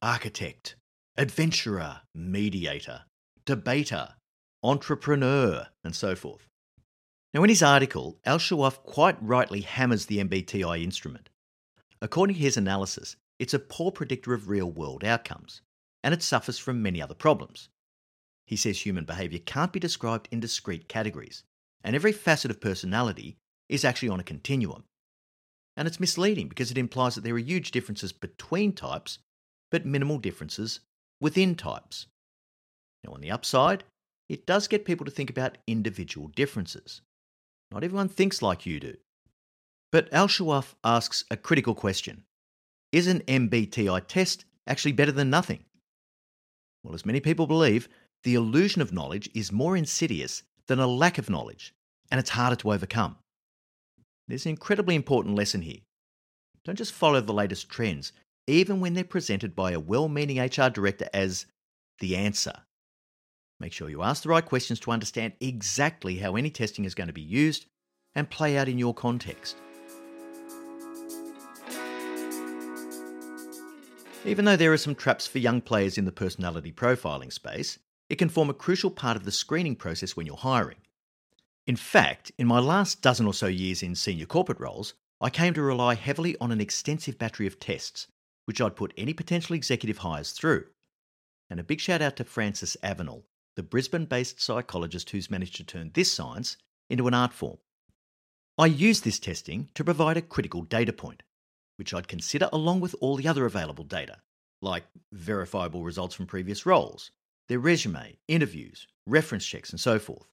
architect, 0.00 0.76
adventurer, 1.16 2.00
mediator, 2.14 3.02
debater, 3.44 4.14
entrepreneur, 4.62 5.66
and 5.84 5.94
so 5.94 6.14
forth. 6.14 6.48
Now, 7.34 7.42
in 7.42 7.48
his 7.48 7.62
article, 7.62 8.18
Al 8.24 8.38
Shawaf 8.38 8.82
quite 8.82 9.22
rightly 9.22 9.60
hammers 9.60 10.06
the 10.06 10.18
MBTI 10.18 10.82
instrument. 10.82 11.28
According 12.00 12.36
to 12.36 12.42
his 12.42 12.56
analysis, 12.56 13.16
it's 13.38 13.54
a 13.54 13.58
poor 13.58 13.90
predictor 13.90 14.32
of 14.32 14.48
real 14.48 14.70
world 14.70 15.04
outcomes, 15.04 15.62
and 16.02 16.14
it 16.14 16.22
suffers 16.22 16.58
from 16.58 16.82
many 16.82 17.02
other 17.02 17.14
problems. 17.14 17.68
He 18.46 18.56
says 18.56 18.80
human 18.80 19.04
behaviour 19.04 19.38
can't 19.38 19.72
be 19.72 19.80
described 19.80 20.28
in 20.30 20.40
discrete 20.40 20.88
categories, 20.88 21.44
and 21.84 21.94
every 21.94 22.12
facet 22.12 22.50
of 22.50 22.60
personality 22.60 23.36
is 23.68 23.84
actually 23.84 24.08
on 24.08 24.20
a 24.20 24.24
continuum. 24.24 24.84
And 25.76 25.88
it's 25.88 26.00
misleading 26.00 26.48
because 26.48 26.70
it 26.70 26.78
implies 26.78 27.14
that 27.14 27.24
there 27.24 27.34
are 27.34 27.38
huge 27.38 27.70
differences 27.70 28.12
between 28.12 28.72
types, 28.72 29.18
but 29.70 29.86
minimal 29.86 30.18
differences 30.18 30.80
within 31.22 31.54
types. 31.54 32.06
Now, 33.04 33.12
on 33.14 33.20
the 33.20 33.30
upside, 33.30 33.84
it 34.28 34.44
does 34.44 34.68
get 34.68 34.84
people 34.84 35.06
to 35.06 35.12
think 35.12 35.30
about 35.30 35.56
individual 35.66 36.28
differences. 36.28 37.00
Not 37.70 37.84
everyone 37.84 38.08
thinks 38.08 38.42
like 38.42 38.66
you 38.66 38.80
do. 38.80 38.96
But 39.92 40.12
Al 40.12 40.26
Shawaf 40.26 40.74
asks 40.84 41.24
a 41.30 41.36
critical 41.36 41.74
question 41.74 42.24
Is 42.90 43.06
an 43.06 43.20
MBTI 43.20 44.06
test 44.06 44.44
actually 44.66 44.92
better 44.92 45.12
than 45.12 45.30
nothing? 45.30 45.64
Well, 46.82 46.94
as 46.94 47.06
many 47.06 47.20
people 47.20 47.46
believe, 47.46 47.88
the 48.24 48.34
illusion 48.34 48.82
of 48.82 48.92
knowledge 48.92 49.30
is 49.34 49.52
more 49.52 49.76
insidious 49.76 50.42
than 50.66 50.80
a 50.80 50.86
lack 50.86 51.18
of 51.18 51.30
knowledge, 51.30 51.72
and 52.10 52.18
it's 52.18 52.30
harder 52.30 52.56
to 52.56 52.72
overcome. 52.72 53.16
There's 54.28 54.46
an 54.46 54.50
incredibly 54.50 54.94
important 54.94 55.36
lesson 55.36 55.62
here. 55.62 55.80
Don't 56.64 56.78
just 56.78 56.92
follow 56.92 57.20
the 57.20 57.32
latest 57.32 57.68
trends, 57.68 58.12
even 58.46 58.80
when 58.80 58.94
they're 58.94 59.04
presented 59.04 59.54
by 59.54 59.72
a 59.72 59.80
well 59.80 60.08
meaning 60.08 60.40
HR 60.40 60.68
director 60.68 61.08
as 61.12 61.46
the 62.00 62.16
answer. 62.16 62.54
Make 63.60 63.72
sure 63.72 63.88
you 63.88 64.02
ask 64.02 64.22
the 64.22 64.28
right 64.28 64.44
questions 64.44 64.80
to 64.80 64.90
understand 64.90 65.34
exactly 65.40 66.18
how 66.18 66.34
any 66.34 66.50
testing 66.50 66.84
is 66.84 66.94
going 66.94 67.06
to 67.06 67.12
be 67.12 67.22
used 67.22 67.66
and 68.14 68.28
play 68.28 68.58
out 68.58 68.68
in 68.68 68.78
your 68.78 68.92
context. 68.92 69.56
Even 74.24 74.44
though 74.44 74.56
there 74.56 74.72
are 74.72 74.78
some 74.78 74.94
traps 74.94 75.26
for 75.26 75.38
young 75.38 75.60
players 75.60 75.98
in 75.98 76.04
the 76.04 76.12
personality 76.12 76.72
profiling 76.72 77.32
space, 77.32 77.78
it 78.08 78.16
can 78.16 78.28
form 78.28 78.50
a 78.50 78.54
crucial 78.54 78.90
part 78.90 79.16
of 79.16 79.24
the 79.24 79.32
screening 79.32 79.74
process 79.74 80.16
when 80.16 80.26
you're 80.26 80.36
hiring. 80.36 80.78
In 81.66 81.76
fact, 81.76 82.30
in 82.38 82.46
my 82.46 82.58
last 82.58 83.02
dozen 83.02 83.26
or 83.26 83.34
so 83.34 83.46
years 83.46 83.82
in 83.82 83.94
senior 83.94 84.26
corporate 84.26 84.60
roles, 84.60 84.94
I 85.20 85.30
came 85.30 85.54
to 85.54 85.62
rely 85.62 85.94
heavily 85.94 86.36
on 86.40 86.50
an 86.50 86.60
extensive 86.60 87.18
battery 87.18 87.46
of 87.46 87.60
tests, 87.60 88.08
which 88.44 88.60
I'd 88.60 88.76
put 88.76 88.94
any 88.96 89.12
potential 89.12 89.54
executive 89.54 89.98
hires 89.98 90.32
through. 90.32 90.66
And 91.50 91.60
a 91.60 91.64
big 91.64 91.80
shout 91.80 92.02
out 92.02 92.16
to 92.16 92.24
Francis 92.24 92.76
Avenel, 92.82 93.24
the 93.56 93.62
Brisbane 93.62 94.06
based 94.06 94.40
psychologist 94.40 95.10
who's 95.10 95.30
managed 95.30 95.56
to 95.56 95.64
turn 95.64 95.90
this 95.94 96.10
science 96.10 96.56
into 96.88 97.06
an 97.06 97.14
art 97.14 97.32
form. 97.32 97.58
I 98.58 98.66
use 98.66 99.00
this 99.00 99.18
testing 99.18 99.68
to 99.74 99.84
provide 99.84 100.16
a 100.16 100.22
critical 100.22 100.62
data 100.62 100.92
point, 100.92 101.22
which 101.76 101.94
I'd 101.94 102.08
consider 102.08 102.48
along 102.52 102.80
with 102.80 102.94
all 103.00 103.16
the 103.16 103.28
other 103.28 103.46
available 103.46 103.84
data, 103.84 104.18
like 104.60 104.84
verifiable 105.12 105.84
results 105.84 106.14
from 106.14 106.26
previous 106.26 106.66
roles, 106.66 107.10
their 107.48 107.58
resume, 107.58 108.18
interviews, 108.28 108.86
reference 109.06 109.46
checks, 109.46 109.70
and 109.70 109.80
so 109.80 109.98
forth. 109.98 110.28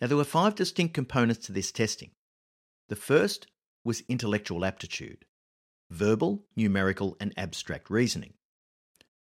Now, 0.00 0.06
there 0.08 0.16
were 0.16 0.24
five 0.24 0.54
distinct 0.54 0.94
components 0.94 1.46
to 1.46 1.52
this 1.52 1.70
testing. 1.70 2.10
The 2.88 2.96
first 2.96 3.46
was 3.84 4.02
intellectual 4.08 4.64
aptitude 4.64 5.24
verbal, 5.92 6.44
numerical, 6.56 7.16
and 7.20 7.34
abstract 7.36 7.90
reasoning. 7.90 8.32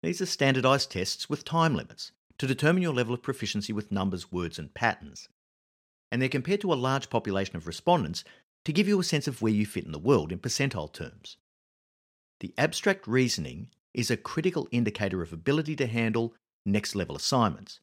These 0.02 0.20
are 0.20 0.26
standardized 0.26 0.92
tests 0.92 1.28
with 1.28 1.44
time 1.44 1.74
limits 1.74 2.12
to 2.36 2.46
determine 2.46 2.82
your 2.82 2.94
level 2.94 3.14
of 3.14 3.22
proficiency 3.22 3.72
with 3.72 3.90
numbers, 3.90 4.30
words, 4.30 4.58
and 4.58 4.72
patterns. 4.72 5.28
and 6.10 6.20
they're 6.20 6.28
compared 6.28 6.60
to 6.62 6.72
a 6.72 6.74
large 6.74 7.10
population 7.10 7.56
of 7.56 7.66
respondents 7.66 8.24
to 8.64 8.72
give 8.72 8.88
you 8.88 8.98
a 9.00 9.04
sense 9.04 9.28
of 9.28 9.40
where 9.42 9.52
you 9.52 9.66
fit 9.66 9.84
in 9.84 9.92
the 9.92 9.98
world 9.98 10.32
in 10.32 10.38
percentile 10.38 10.92
terms. 10.92 11.36
The 12.40 12.54
abstract 12.56 13.06
reasoning 13.06 13.68
is 13.94 14.10
a 14.10 14.16
critical 14.16 14.68
indicator 14.70 15.22
of 15.22 15.32
ability 15.32 15.76
to 15.76 15.86
handle 15.86 16.34
next 16.64 16.94
level 16.94 17.16
assignments. 17.16 17.80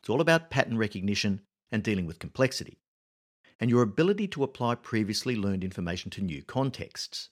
It's 0.00 0.10
all 0.10 0.20
about 0.20 0.50
pattern 0.50 0.76
recognition 0.76 1.42
and 1.72 1.82
dealing 1.82 2.06
with 2.06 2.18
complexity, 2.18 2.78
and 3.58 3.70
your 3.70 3.82
ability 3.82 4.26
to 4.28 4.42
apply 4.42 4.74
previously 4.74 5.36
learned 5.36 5.62
information 5.64 6.10
to 6.12 6.22
new 6.22 6.42
contexts. 6.42 7.30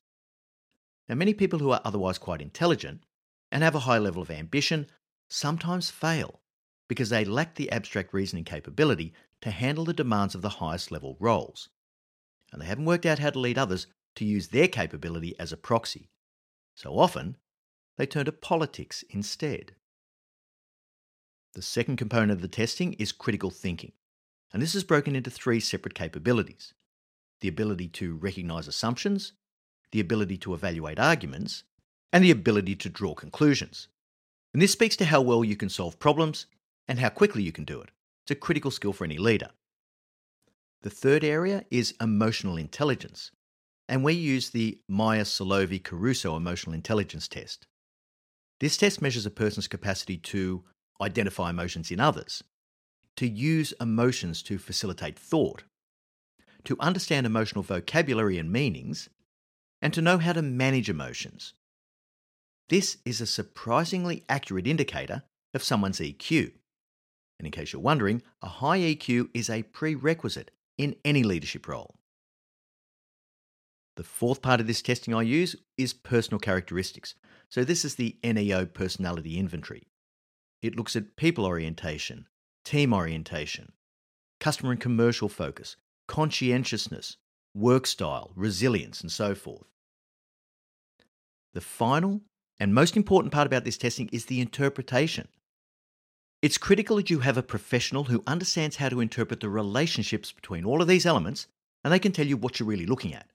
Now, 1.08 1.14
many 1.14 1.34
people 1.34 1.58
who 1.58 1.70
are 1.70 1.80
otherwise 1.84 2.18
quite 2.18 2.42
intelligent 2.42 3.04
and 3.50 3.62
have 3.62 3.74
a 3.74 3.80
high 3.80 3.98
level 3.98 4.20
of 4.20 4.30
ambition 4.30 4.86
sometimes 5.28 5.90
fail 5.90 6.40
because 6.88 7.10
they 7.10 7.24
lack 7.24 7.54
the 7.54 7.70
abstract 7.70 8.12
reasoning 8.12 8.44
capability 8.44 9.14
to 9.40 9.50
handle 9.50 9.84
the 9.84 9.92
demands 9.92 10.34
of 10.34 10.42
the 10.42 10.48
highest 10.48 10.90
level 10.90 11.16
roles. 11.20 11.68
And 12.52 12.60
they 12.60 12.66
haven't 12.66 12.86
worked 12.86 13.06
out 13.06 13.18
how 13.18 13.30
to 13.30 13.38
lead 13.38 13.58
others 13.58 13.86
to 14.16 14.24
use 14.24 14.48
their 14.48 14.68
capability 14.68 15.38
as 15.38 15.52
a 15.52 15.56
proxy. 15.56 16.10
So 16.74 16.98
often, 16.98 17.36
they 17.96 18.06
turn 18.06 18.24
to 18.26 18.32
politics 18.32 19.04
instead. 19.10 19.74
The 21.54 21.62
second 21.62 21.96
component 21.96 22.32
of 22.32 22.40
the 22.40 22.48
testing 22.48 22.94
is 22.94 23.12
critical 23.12 23.50
thinking, 23.50 23.92
and 24.52 24.62
this 24.62 24.74
is 24.74 24.84
broken 24.84 25.16
into 25.16 25.30
three 25.30 25.60
separate 25.60 25.94
capabilities 25.94 26.74
the 27.40 27.48
ability 27.48 27.86
to 27.86 28.16
recognize 28.16 28.66
assumptions, 28.66 29.32
the 29.92 30.00
ability 30.00 30.36
to 30.38 30.54
evaluate 30.54 30.98
arguments, 30.98 31.64
and 32.12 32.24
the 32.24 32.30
ability 32.30 32.74
to 32.76 32.88
draw 32.88 33.14
conclusions. 33.14 33.88
And 34.52 34.62
this 34.62 34.72
speaks 34.72 34.96
to 34.96 35.04
how 35.04 35.20
well 35.20 35.44
you 35.44 35.56
can 35.56 35.68
solve 35.68 35.98
problems 35.98 36.46
and 36.86 36.98
how 36.98 37.10
quickly 37.10 37.42
you 37.42 37.52
can 37.52 37.64
do 37.64 37.80
it. 37.80 37.90
It's 38.24 38.30
a 38.30 38.34
critical 38.34 38.70
skill 38.70 38.92
for 38.92 39.04
any 39.04 39.18
leader. 39.18 39.50
The 40.82 40.90
third 40.90 41.24
area 41.24 41.64
is 41.70 41.94
emotional 42.00 42.56
intelligence, 42.56 43.30
and 43.88 44.04
we 44.04 44.14
use 44.14 44.50
the 44.50 44.78
Myers 44.88 45.28
Salovey 45.28 45.82
Caruso 45.82 46.36
emotional 46.36 46.74
intelligence 46.74 47.26
test. 47.28 47.66
This 48.60 48.76
test 48.76 49.02
measures 49.02 49.26
a 49.26 49.30
person's 49.30 49.68
capacity 49.68 50.16
to 50.18 50.64
identify 51.00 51.50
emotions 51.50 51.90
in 51.90 52.00
others, 52.00 52.42
to 53.16 53.26
use 53.28 53.72
emotions 53.80 54.42
to 54.44 54.58
facilitate 54.58 55.18
thought, 55.18 55.64
to 56.64 56.76
understand 56.80 57.26
emotional 57.26 57.62
vocabulary 57.62 58.38
and 58.38 58.52
meanings, 58.52 59.08
and 59.80 59.94
to 59.94 60.02
know 60.02 60.18
how 60.18 60.32
to 60.32 60.42
manage 60.42 60.88
emotions. 60.88 61.54
This 62.68 62.98
is 63.04 63.20
a 63.20 63.26
surprisingly 63.26 64.24
accurate 64.28 64.66
indicator 64.66 65.22
of 65.54 65.62
someone's 65.62 66.00
EQ. 66.00 66.52
And 67.38 67.46
in 67.46 67.52
case 67.52 67.72
you're 67.72 67.80
wondering, 67.80 68.22
a 68.42 68.48
high 68.48 68.78
EQ 68.78 69.28
is 69.32 69.48
a 69.48 69.62
prerequisite 69.62 70.50
in 70.76 70.96
any 71.04 71.22
leadership 71.22 71.66
role. 71.68 71.98
The 73.96 74.04
fourth 74.04 74.42
part 74.42 74.60
of 74.60 74.66
this 74.66 74.82
testing 74.82 75.14
I 75.14 75.22
use 75.22 75.56
is 75.76 75.92
personal 75.92 76.38
characteristics. 76.38 77.14
So, 77.48 77.64
this 77.64 77.84
is 77.84 77.94
the 77.94 78.16
NEO 78.22 78.66
personality 78.66 79.38
inventory. 79.38 79.88
It 80.62 80.76
looks 80.76 80.94
at 80.94 81.16
people 81.16 81.46
orientation, 81.46 82.26
team 82.64 82.92
orientation, 82.92 83.72
customer 84.38 84.72
and 84.72 84.80
commercial 84.80 85.28
focus, 85.28 85.76
conscientiousness, 86.06 87.16
work 87.54 87.86
style, 87.86 88.32
resilience, 88.34 89.00
and 89.00 89.10
so 89.10 89.34
forth. 89.34 89.66
The 91.54 91.60
final 91.60 92.20
and 92.60 92.74
most 92.74 92.96
important 92.96 93.32
part 93.32 93.46
about 93.46 93.64
this 93.64 93.78
testing 93.78 94.08
is 94.12 94.26
the 94.26 94.40
interpretation. 94.40 95.28
It's 96.40 96.58
critical 96.58 96.96
that 96.96 97.10
you 97.10 97.20
have 97.20 97.36
a 97.36 97.42
professional 97.42 98.04
who 98.04 98.22
understands 98.26 98.76
how 98.76 98.88
to 98.90 99.00
interpret 99.00 99.40
the 99.40 99.48
relationships 99.48 100.30
between 100.30 100.64
all 100.64 100.80
of 100.80 100.88
these 100.88 101.06
elements 101.06 101.48
and 101.82 101.92
they 101.92 101.98
can 101.98 102.12
tell 102.12 102.26
you 102.26 102.36
what 102.36 102.58
you're 102.58 102.68
really 102.68 102.86
looking 102.86 103.14
at. 103.14 103.28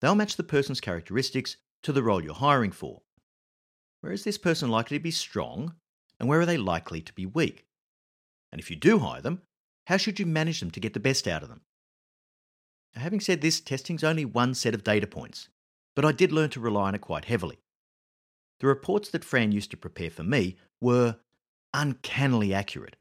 They'll 0.00 0.14
match 0.14 0.36
the 0.36 0.42
person's 0.42 0.80
characteristics 0.80 1.56
to 1.82 1.92
the 1.92 2.02
role 2.02 2.22
you're 2.22 2.34
hiring 2.34 2.72
for. 2.72 3.02
Where 4.00 4.12
is 4.12 4.24
this 4.24 4.38
person 4.38 4.70
likely 4.70 4.98
to 4.98 5.02
be 5.02 5.10
strong 5.10 5.74
and 6.18 6.28
where 6.28 6.40
are 6.40 6.46
they 6.46 6.56
likely 6.56 7.00
to 7.00 7.12
be 7.12 7.26
weak? 7.26 7.64
And 8.52 8.60
if 8.60 8.70
you 8.70 8.76
do 8.76 8.98
hire 8.98 9.20
them, 9.20 9.42
how 9.86 9.96
should 9.96 10.18
you 10.18 10.26
manage 10.26 10.60
them 10.60 10.70
to 10.72 10.80
get 10.80 10.94
the 10.94 11.00
best 11.00 11.26
out 11.28 11.42
of 11.42 11.48
them? 11.48 11.62
Now, 12.94 13.02
having 13.02 13.20
said 13.20 13.40
this, 13.40 13.60
testing's 13.60 14.04
only 14.04 14.24
one 14.24 14.54
set 14.54 14.74
of 14.74 14.84
data 14.84 15.06
points, 15.06 15.48
but 15.94 16.04
I 16.04 16.12
did 16.12 16.32
learn 16.32 16.50
to 16.50 16.60
rely 16.60 16.88
on 16.88 16.94
it 16.94 17.00
quite 17.00 17.26
heavily. 17.26 17.58
The 18.60 18.66
reports 18.66 19.10
that 19.10 19.24
Fran 19.24 19.52
used 19.52 19.70
to 19.70 19.76
prepare 19.76 20.10
for 20.10 20.22
me 20.22 20.56
were 20.80 21.16
uncannily 21.72 22.52
accurate. 22.52 22.96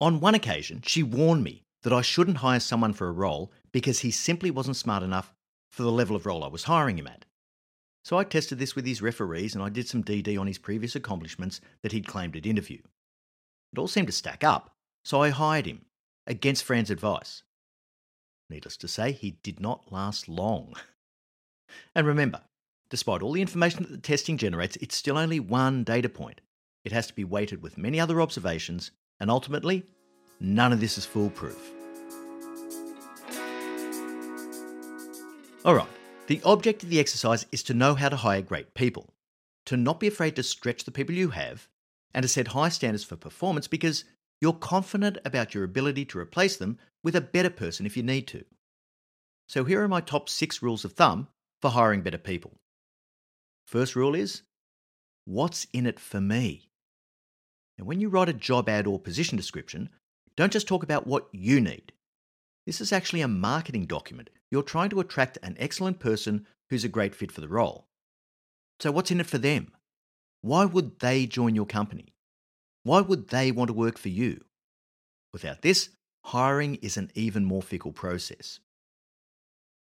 On 0.00 0.20
one 0.20 0.34
occasion, 0.34 0.82
she 0.84 1.02
warned 1.02 1.44
me 1.44 1.64
that 1.82 1.92
I 1.92 2.02
shouldn't 2.02 2.38
hire 2.38 2.60
someone 2.60 2.92
for 2.92 3.08
a 3.08 3.12
role 3.12 3.52
because 3.72 4.00
he 4.00 4.10
simply 4.10 4.50
wasn't 4.50 4.76
smart 4.76 5.02
enough 5.02 5.34
for 5.70 5.82
the 5.82 5.92
level 5.92 6.16
of 6.16 6.26
role 6.26 6.44
I 6.44 6.48
was 6.48 6.64
hiring 6.64 6.98
him 6.98 7.06
at. 7.06 7.24
So 8.04 8.16
I 8.16 8.24
tested 8.24 8.58
this 8.58 8.74
with 8.74 8.86
his 8.86 9.02
referees 9.02 9.54
and 9.54 9.62
I 9.62 9.68
did 9.68 9.86
some 9.86 10.02
DD 10.02 10.38
on 10.38 10.46
his 10.46 10.58
previous 10.58 10.96
accomplishments 10.96 11.60
that 11.82 11.92
he'd 11.92 12.06
claimed 12.06 12.36
at 12.36 12.46
interview. 12.46 12.78
It 13.72 13.78
all 13.78 13.88
seemed 13.88 14.06
to 14.08 14.12
stack 14.12 14.42
up, 14.42 14.74
so 15.04 15.22
I 15.22 15.28
hired 15.28 15.66
him, 15.66 15.84
against 16.26 16.64
Fran's 16.64 16.90
advice. 16.90 17.42
Needless 18.50 18.76
to 18.78 18.88
say, 18.88 19.12
he 19.12 19.32
did 19.42 19.60
not 19.60 19.92
last 19.92 20.28
long. 20.28 20.74
And 21.94 22.06
remember, 22.06 22.40
despite 22.88 23.20
all 23.20 23.32
the 23.32 23.42
information 23.42 23.82
that 23.82 23.90
the 23.90 23.98
testing 23.98 24.38
generates, 24.38 24.76
it's 24.76 24.96
still 24.96 25.18
only 25.18 25.38
one 25.38 25.84
data 25.84 26.08
point. 26.08 26.40
It 26.84 26.92
has 26.92 27.06
to 27.08 27.14
be 27.14 27.24
weighted 27.24 27.62
with 27.62 27.76
many 27.76 28.00
other 28.00 28.22
observations, 28.22 28.90
and 29.20 29.30
ultimately, 29.30 29.84
none 30.40 30.72
of 30.72 30.80
this 30.80 30.96
is 30.96 31.04
foolproof. 31.04 31.72
Alright, 35.64 35.88
the 36.28 36.40
object 36.44 36.82
of 36.82 36.88
the 36.88 37.00
exercise 37.00 37.44
is 37.52 37.62
to 37.64 37.74
know 37.74 37.94
how 37.94 38.08
to 38.08 38.16
hire 38.16 38.40
great 38.40 38.72
people, 38.72 39.12
to 39.66 39.76
not 39.76 40.00
be 40.00 40.06
afraid 40.06 40.36
to 40.36 40.42
stretch 40.42 40.84
the 40.84 40.90
people 40.90 41.14
you 41.14 41.30
have, 41.30 41.68
and 42.14 42.22
to 42.22 42.28
set 42.28 42.48
high 42.48 42.70
standards 42.70 43.04
for 43.04 43.16
performance 43.16 43.68
because 43.68 44.04
you're 44.40 44.54
confident 44.54 45.18
about 45.26 45.54
your 45.54 45.64
ability 45.64 46.06
to 46.06 46.18
replace 46.18 46.56
them 46.56 46.78
with 47.08 47.16
a 47.16 47.22
better 47.22 47.48
person 47.48 47.86
if 47.86 47.96
you 47.96 48.02
need 48.02 48.26
to. 48.26 48.44
So, 49.48 49.64
here 49.64 49.82
are 49.82 49.88
my 49.88 50.02
top 50.02 50.28
six 50.28 50.60
rules 50.60 50.84
of 50.84 50.92
thumb 50.92 51.28
for 51.62 51.70
hiring 51.70 52.02
better 52.02 52.18
people. 52.18 52.58
First 53.66 53.96
rule 53.96 54.14
is 54.14 54.42
what's 55.24 55.66
in 55.72 55.86
it 55.86 55.98
for 55.98 56.20
me? 56.20 56.68
And 57.78 57.86
when 57.86 57.98
you 57.98 58.10
write 58.10 58.28
a 58.28 58.34
job 58.34 58.68
ad 58.68 58.86
or 58.86 58.98
position 58.98 59.38
description, 59.38 59.88
don't 60.36 60.52
just 60.52 60.68
talk 60.68 60.82
about 60.82 61.06
what 61.06 61.28
you 61.32 61.62
need. 61.62 61.92
This 62.66 62.78
is 62.78 62.92
actually 62.92 63.22
a 63.22 63.28
marketing 63.28 63.86
document. 63.86 64.28
You're 64.50 64.62
trying 64.62 64.90
to 64.90 65.00
attract 65.00 65.38
an 65.42 65.56
excellent 65.58 66.00
person 66.00 66.46
who's 66.68 66.84
a 66.84 66.90
great 66.90 67.14
fit 67.14 67.32
for 67.32 67.40
the 67.40 67.48
role. 67.48 67.86
So, 68.80 68.92
what's 68.92 69.10
in 69.10 69.20
it 69.20 69.26
for 69.26 69.38
them? 69.38 69.72
Why 70.42 70.66
would 70.66 70.98
they 70.98 71.24
join 71.24 71.54
your 71.54 71.64
company? 71.64 72.12
Why 72.82 73.00
would 73.00 73.28
they 73.28 73.50
want 73.50 73.68
to 73.68 73.72
work 73.72 73.96
for 73.96 74.10
you? 74.10 74.44
Without 75.32 75.62
this, 75.62 75.88
hiring 76.28 76.74
is 76.76 76.98
an 76.98 77.10
even 77.14 77.42
more 77.42 77.62
fickle 77.62 77.92
process. 77.92 78.60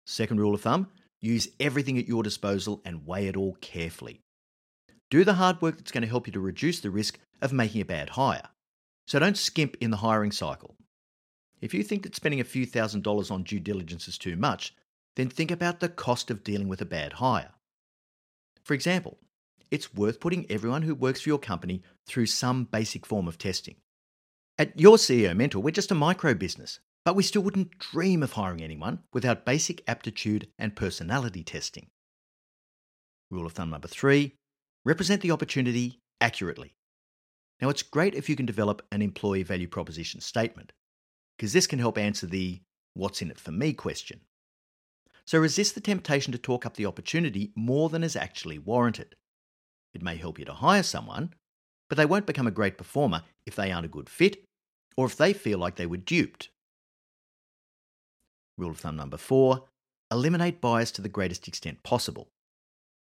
Second 0.07 0.41
rule 0.41 0.55
of 0.55 0.61
thumb 0.61 0.89
use 1.21 1.49
everything 1.59 1.99
at 1.99 2.07
your 2.07 2.23
disposal 2.23 2.83
and 2.85 3.07
weigh 3.07 3.29
it 3.29 3.37
all 3.37 3.57
carefully. 3.63 4.21
Do 5.11 5.25
the 5.25 5.35
hard 5.35 5.63
work 5.63 5.77
that's 5.77 5.91
going 5.91 6.03
to 6.03 6.09
help 6.09 6.27
you 6.27 6.33
to 6.35 6.41
reduce 6.41 6.81
the 6.81 6.91
risk 6.91 7.19
of 7.41 7.55
making 7.55 7.81
a 7.81 7.87
bad 7.87 8.11
hire. 8.11 8.49
So 9.07 9.19
don't 9.19 9.39
skimp 9.39 9.77
in 9.81 9.91
the 9.91 9.97
hiring 9.97 10.31
cycle. 10.31 10.77
If 11.63 11.73
you 11.73 11.83
think 11.83 12.03
that 12.03 12.15
spending 12.15 12.41
a 12.41 12.45
few 12.45 12.67
thousand 12.67 13.05
dollars 13.05 13.31
on 13.31 13.43
due 13.43 13.59
diligence 13.59 14.07
is 14.07 14.19
too 14.19 14.37
much, 14.37 14.75
then 15.17 15.31
think 15.31 15.51
about 15.51 15.81
the 15.81 15.89
cost 15.89 16.31
of 16.31 16.45
dealing 16.45 16.69
with 16.69 16.83
a 16.83 16.87
bad 16.87 17.15
hire. 17.15 17.53
For 18.65 18.75
example, 18.75 19.17
it's 19.71 19.95
worth 19.95 20.21
putting 20.21 20.45
everyone 20.51 20.83
who 20.83 20.95
works 20.95 21.23
for 21.23 21.31
your 21.31 21.39
company 21.39 21.83
through 22.07 22.27
some 22.27 22.65
basic 22.65 23.07
form 23.07 23.27
of 23.27 23.39
testing. 23.39 23.77
At 24.61 24.79
your 24.79 24.97
CEO 24.97 25.37
Mentor, 25.37 25.61
we're 25.61 25.71
just 25.71 25.93
a 25.93 25.95
micro 25.95 26.35
business, 26.35 26.81
but 27.05 27.15
we 27.15 27.23
still 27.23 27.43
wouldn't 27.43 27.79
dream 27.79 28.25
of 28.25 28.33
hiring 28.33 28.61
anyone 28.61 28.99
without 29.13 29.47
basic 29.47 29.85
aptitude 29.87 30.49
and 30.59 30.75
personality 30.75 31.45
testing. 31.45 31.87
Rule 33.31 33.47
of 33.47 33.53
thumb 33.53 33.71
number 33.71 33.87
three 33.87 34.35
represent 34.85 35.23
the 35.23 35.31
opportunity 35.31 36.01
accurately. 36.21 36.75
Now, 37.61 37.69
it's 37.69 37.85
great 37.85 38.17
if 38.17 38.29
you 38.29 38.35
can 38.35 38.47
develop 38.47 38.83
an 38.91 39.01
employee 39.01 39.45
value 39.45 39.69
proposition 39.69 40.21
statement, 40.21 40.73
because 41.37 41.53
this 41.53 41.69
can 41.69 41.79
help 41.79 41.97
answer 41.97 42.27
the 42.27 42.61
what's 42.95 43.23
in 43.23 43.31
it 43.31 43.39
for 43.39 43.53
me 43.53 43.73
question. 43.73 44.23
So 45.25 45.39
resist 45.39 45.77
the 45.77 45.81
temptation 45.81 46.33
to 46.33 46.39
talk 46.39 46.67
up 46.67 46.75
the 46.75 46.87
opportunity 46.87 47.53
more 47.55 47.91
than 47.91 48.03
is 48.03 48.17
actually 48.17 48.59
warranted. 48.59 49.15
It 49.95 50.03
may 50.03 50.17
help 50.17 50.37
you 50.37 50.45
to 50.47 50.55
hire 50.55 50.83
someone, 50.83 51.33
but 51.89 51.97
they 51.97 52.07
won't 52.07 52.27
become 52.27 52.49
a 52.49 52.53
great 52.53 52.77
performer 52.77 53.23
if 53.47 53.55
they 53.55 53.71
aren't 53.71 53.87
a 53.87 53.89
good 53.89 54.09
fit 54.09 54.48
or 54.99 55.07
if 55.07 55.17
they 55.17 55.33
feel 55.33 55.61
like 55.61 55.77
they 55.77 55.87
were 55.87 55.97
duped. 55.97 56.49
Rule 58.57 58.73
of 58.73 58.81
thumb 58.81 58.97
number 58.97 59.17
four 59.17 59.67
eliminate 60.11 60.61
bias 60.61 60.91
to 60.91 61.01
the 61.01 61.09
greatest 61.09 61.47
extent 61.47 61.85
possible. 61.85 62.31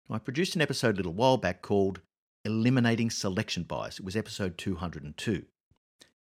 I 0.08 0.18
produced 0.18 0.54
an 0.54 0.62
episode 0.62 0.94
a 0.94 0.98
little 0.98 1.12
while 1.12 1.38
back 1.38 1.60
called 1.60 2.00
Eliminating 2.44 3.10
Selection 3.10 3.64
Bias. 3.64 3.98
It 3.98 4.04
was 4.04 4.14
episode 4.14 4.58
202. 4.58 5.44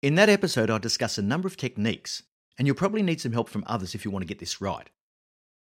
In 0.01 0.15
that 0.15 0.29
episode, 0.29 0.71
I 0.71 0.79
discuss 0.79 1.19
a 1.19 1.21
number 1.21 1.47
of 1.47 1.57
techniques 1.57 2.23
and 2.57 2.65
you'll 2.65 2.75
probably 2.75 3.03
need 3.03 3.21
some 3.21 3.33
help 3.33 3.47
from 3.47 3.65
others 3.67 3.93
if 3.93 4.03
you 4.03 4.09
want 4.09 4.23
to 4.23 4.27
get 4.27 4.39
this 4.39 4.59
right. 4.59 4.89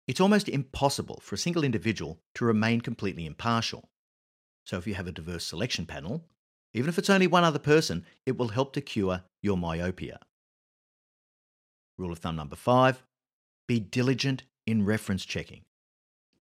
It's 0.06 0.20
almost 0.20 0.50
impossible 0.50 1.20
for 1.22 1.36
a 1.36 1.38
single 1.38 1.64
individual 1.64 2.20
to 2.34 2.44
remain 2.44 2.82
completely 2.82 3.24
impartial. 3.24 3.88
So 4.64 4.76
if 4.76 4.86
you 4.86 4.96
have 4.96 5.06
a 5.06 5.12
diverse 5.12 5.46
selection 5.46 5.86
panel, 5.86 6.26
even 6.74 6.88
if 6.88 6.98
it's 6.98 7.10
only 7.10 7.26
one 7.26 7.44
other 7.44 7.58
person, 7.58 8.04
it 8.26 8.38
will 8.38 8.48
help 8.48 8.72
to 8.72 8.80
cure 8.80 9.22
your 9.42 9.56
myopia. 9.56 10.20
Rule 11.98 12.12
of 12.12 12.18
thumb 12.18 12.36
number 12.36 12.56
five 12.56 13.02
be 13.68 13.78
diligent 13.78 14.42
in 14.66 14.84
reference 14.84 15.24
checking. 15.24 15.62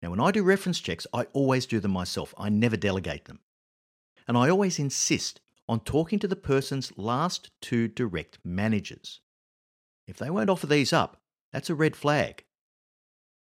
Now, 0.02 0.10
when 0.12 0.20
I 0.20 0.32
do 0.32 0.44
reference 0.44 0.80
checks, 0.80 1.08
I 1.14 1.24
always 1.34 1.66
do 1.66 1.80
them 1.80 1.92
myself, 1.92 2.34
I 2.38 2.50
never 2.50 2.78
delegate 2.78 3.26
them. 3.26 3.40
And 4.28 4.38
I 4.38 4.50
always 4.50 4.80
insist 4.80 5.40
on 5.68 5.80
talking 5.80 6.20
to 6.20 6.28
the 6.28 6.36
person's 6.36 6.96
last 6.98 7.50
two 7.62 7.88
direct 7.88 8.38
managers. 8.44 9.22
If 10.08 10.18
they 10.18 10.30
won't 10.30 10.50
offer 10.50 10.68
these 10.68 10.94
up, 10.94 11.18
that's 11.52 11.70
a 11.70 11.76
red 11.76 11.96
flag. 11.96 12.44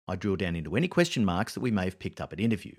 I 0.07 0.17
drill 0.17 0.37
down 0.37 0.57
into 0.57 0.77
any 0.77 0.89
question 0.89 1.25
marks 1.25 1.55
that 1.55 1.61
we 1.61 1.71
may 1.71 1.85
have 1.85 1.99
picked 1.99 2.21
up 2.21 2.33
at 2.33 2.41
interview. 2.41 2.75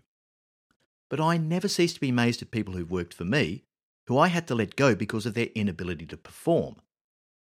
But 1.10 1.20
I 1.20 1.38
never 1.38 1.68
cease 1.68 1.94
to 1.94 2.00
be 2.00 2.10
amazed 2.10 2.42
at 2.42 2.52
people 2.52 2.76
who've 2.76 2.92
worked 2.92 3.14
for 3.14 3.26
me 3.26 3.64
who 4.08 4.18
I 4.18 4.28
had 4.28 4.48
to 4.48 4.56
let 4.56 4.76
go 4.76 4.96
because 4.96 5.26
of 5.26 5.34
their 5.34 5.50
inability 5.56 6.06
to 6.08 6.18
perform. 6.18 6.76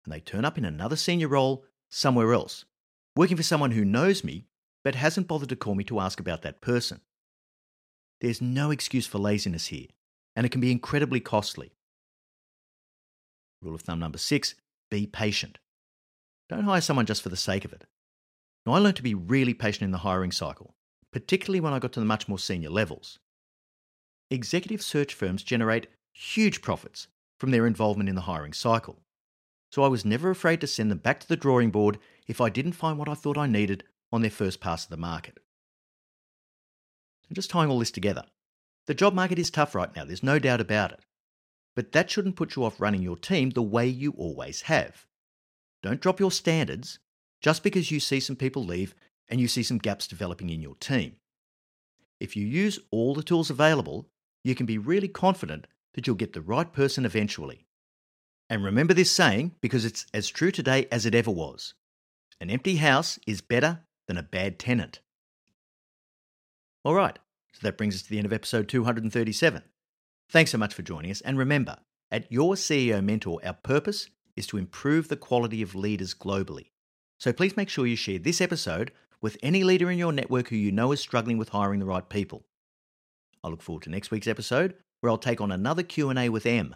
And 0.06 0.14
they 0.14 0.20
turn 0.20 0.46
up 0.46 0.58
in 0.58 0.66
another 0.66 0.96
senior 0.96 1.28
role 1.28 1.66
somewhere 1.90 2.34
else, 2.34 2.66
working 3.16 3.38
for 3.38 3.44
someone 3.44 3.72
who 3.72 3.86
knows 3.86 4.24
me 4.24 4.46
but 4.84 4.96
hasn't 4.96 5.28
bothered 5.28 5.50
to 5.50 5.56
call 5.56 5.76
me 5.76 5.84
to 5.84 6.00
ask 6.00 6.20
about 6.20 6.42
that 6.42 6.62
person. 6.62 7.02
There's 8.22 8.42
no 8.42 8.72
excuse 8.72 9.08
for 9.08 9.18
laziness 9.18 9.68
here, 9.68 9.88
and 10.36 10.46
it 10.46 10.50
can 10.50 10.62
be 10.62 10.72
incredibly 10.72 11.20
costly. 11.20 11.74
Rule 13.62 13.76
of 13.76 13.82
thumb 13.82 14.00
number 14.00 14.18
six 14.18 14.56
be 14.90 15.06
patient. 15.06 15.60
Don't 16.48 16.64
hire 16.64 16.82
someone 16.82 17.06
just 17.06 17.22
for 17.22 17.30
the 17.30 17.38
sake 17.38 17.66
of 17.66 17.74
it. 17.74 17.86
Now, 18.66 18.74
I 18.74 18.80
learned 18.80 18.96
to 18.96 19.04
be 19.04 19.14
really 19.14 19.54
patient 19.54 19.84
in 19.84 19.92
the 19.92 20.00
hiring 20.00 20.32
cycle, 20.32 20.76
particularly 21.12 21.60
when 21.60 21.74
I 21.74 21.80
got 21.80 21.92
to 21.94 22.00
the 22.00 22.06
much 22.06 22.28
more 22.28 22.40
senior 22.40 22.70
levels. 22.70 23.20
Executive 24.32 24.82
search 24.82 25.14
firms 25.14 25.44
generate 25.44 25.88
huge 26.14 26.62
profits 26.62 27.08
from 27.38 27.52
their 27.52 27.66
involvement 27.66 28.10
in 28.10 28.16
the 28.16 28.22
hiring 28.22 28.54
cycle. 28.54 29.00
So 29.72 29.84
I 29.84 29.88
was 29.88 30.04
never 30.04 30.30
afraid 30.30 30.62
to 30.62 30.68
send 30.68 30.90
them 30.90 30.98
back 30.98 31.20
to 31.20 31.28
the 31.28 31.38
drawing 31.38 31.70
board 31.70 32.00
if 32.28 32.42
I 32.42 32.50
didn't 32.50 32.74
find 32.74 32.98
what 32.98 33.10
I 33.10 33.14
thought 33.14 33.38
I 33.38 33.48
needed 33.48 33.84
on 34.12 34.22
their 34.22 34.32
first 34.32 34.60
pass 34.60 34.84
of 34.84 34.90
the 34.90 34.98
market. 34.98 35.38
And 37.28 37.36
just 37.36 37.50
tying 37.50 37.70
all 37.70 37.80
this 37.80 37.92
together, 37.92 38.24
the 38.88 38.96
job 38.96 39.14
market 39.14 39.38
is 39.38 39.52
tough 39.52 39.76
right 39.76 39.96
now, 39.96 40.04
there's 40.04 40.24
no 40.24 40.40
doubt 40.40 40.60
about 40.60 40.92
it. 40.92 41.06
But 41.76 41.92
that 41.92 42.10
shouldn't 42.10 42.36
put 42.36 42.56
you 42.56 42.66
off 42.66 42.82
running 42.82 43.04
your 43.04 43.18
team 43.18 43.52
the 43.52 43.62
way 43.62 43.88
you 43.88 44.12
always 44.18 44.64
have. 44.64 45.06
Don't 45.84 46.02
drop 46.02 46.20
your 46.20 46.32
standards 46.32 47.00
just 47.42 47.64
because 47.64 47.92
you 47.92 48.00
see 48.00 48.20
some 48.20 48.36
people 48.36 48.66
leave 48.66 48.96
and 49.30 49.40
you 49.40 49.48
see 49.48 49.64
some 49.64 49.78
gaps 49.78 50.08
developing 50.08 50.50
in 50.50 50.62
your 50.62 50.76
team. 50.76 51.16
If 52.20 52.36
you 52.36 52.46
use 52.46 52.80
all 52.92 53.14
the 53.14 53.24
tools 53.24 53.50
available, 53.50 54.08
you 54.44 54.56
can 54.56 54.66
be 54.66 54.78
really 54.78 55.08
confident 55.08 55.68
that 55.94 56.08
you'll 56.08 56.16
get 56.16 56.34
the 56.34 56.42
right 56.42 56.72
person 56.72 57.06
eventually. 57.06 57.66
And 58.50 58.64
remember 58.64 58.94
this 58.94 59.12
saying 59.12 59.56
because 59.62 59.86
it's 59.86 60.06
as 60.14 60.30
true 60.30 60.52
today 60.52 60.88
as 60.92 61.06
it 61.06 61.16
ever 61.16 61.32
was 61.32 61.74
an 62.42 62.50
empty 62.50 62.78
house 62.78 63.20
is 63.28 63.42
better 63.42 63.82
than 64.08 64.18
a 64.18 64.24
bad 64.24 64.58
tenant. 64.58 65.02
All 66.86 66.96
right, 66.96 67.20
so 67.52 67.60
that 67.64 67.78
brings 67.78 67.96
us 67.96 68.02
to 68.04 68.10
the 68.10 68.18
end 68.18 68.26
of 68.26 68.32
episode 68.32 68.70
237. 68.70 69.62
Thanks 70.30 70.52
so 70.52 70.58
much 70.58 70.74
for 70.74 70.82
joining 70.82 71.12
us, 71.12 71.20
and 71.22 71.38
remember, 71.38 71.78
at 72.12 72.32
Your 72.32 72.54
CEO 72.54 73.04
Mentor, 73.04 73.42
our 73.44 73.54
purpose 73.54 74.10
is 74.38 74.48
to 74.48 74.58
improve 74.58 75.10
the 75.10 75.18
quality 75.18 75.62
of 75.62 75.76
leaders 75.76 76.14
globally. 76.14 76.70
So 77.20 77.34
please 77.34 77.58
make 77.58 77.68
sure 77.68 77.86
you 77.86 77.98
share 77.98 78.20
this 78.20 78.40
episode 78.40 78.92
with 79.22 79.38
any 79.44 79.66
leader 79.66 79.92
in 79.92 79.98
your 79.98 80.14
network 80.14 80.48
who 80.48 80.56
you 80.56 80.72
know 80.72 80.94
is 80.94 81.02
struggling 81.02 81.38
with 81.38 81.50
hiring 81.50 81.82
the 81.82 81.86
right 81.86 82.08
people. 82.08 82.46
I 83.44 83.50
look 83.50 83.62
forward 83.62 83.84
to 83.84 83.90
next 83.90 84.12
week's 84.12 84.28
episode 84.28 84.76
where 85.02 85.10
I'll 85.10 85.18
take 85.18 85.42
on 85.42 85.52
another 85.52 85.84
Q&A 85.84 86.30
with 86.30 86.46
Em. 86.46 86.76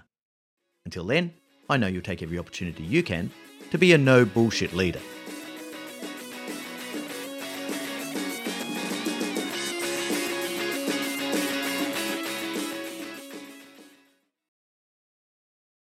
Until 0.86 1.06
then, 1.06 1.34
I 1.70 1.78
know 1.78 1.88
you'll 1.88 2.02
take 2.02 2.24
every 2.24 2.40
opportunity 2.40 2.84
you 2.84 3.04
can 3.04 3.32
to 3.72 3.78
be 3.78 3.94
a 3.94 3.98
no 3.98 4.26
bullshit 4.26 4.74
leader. 4.74 5.02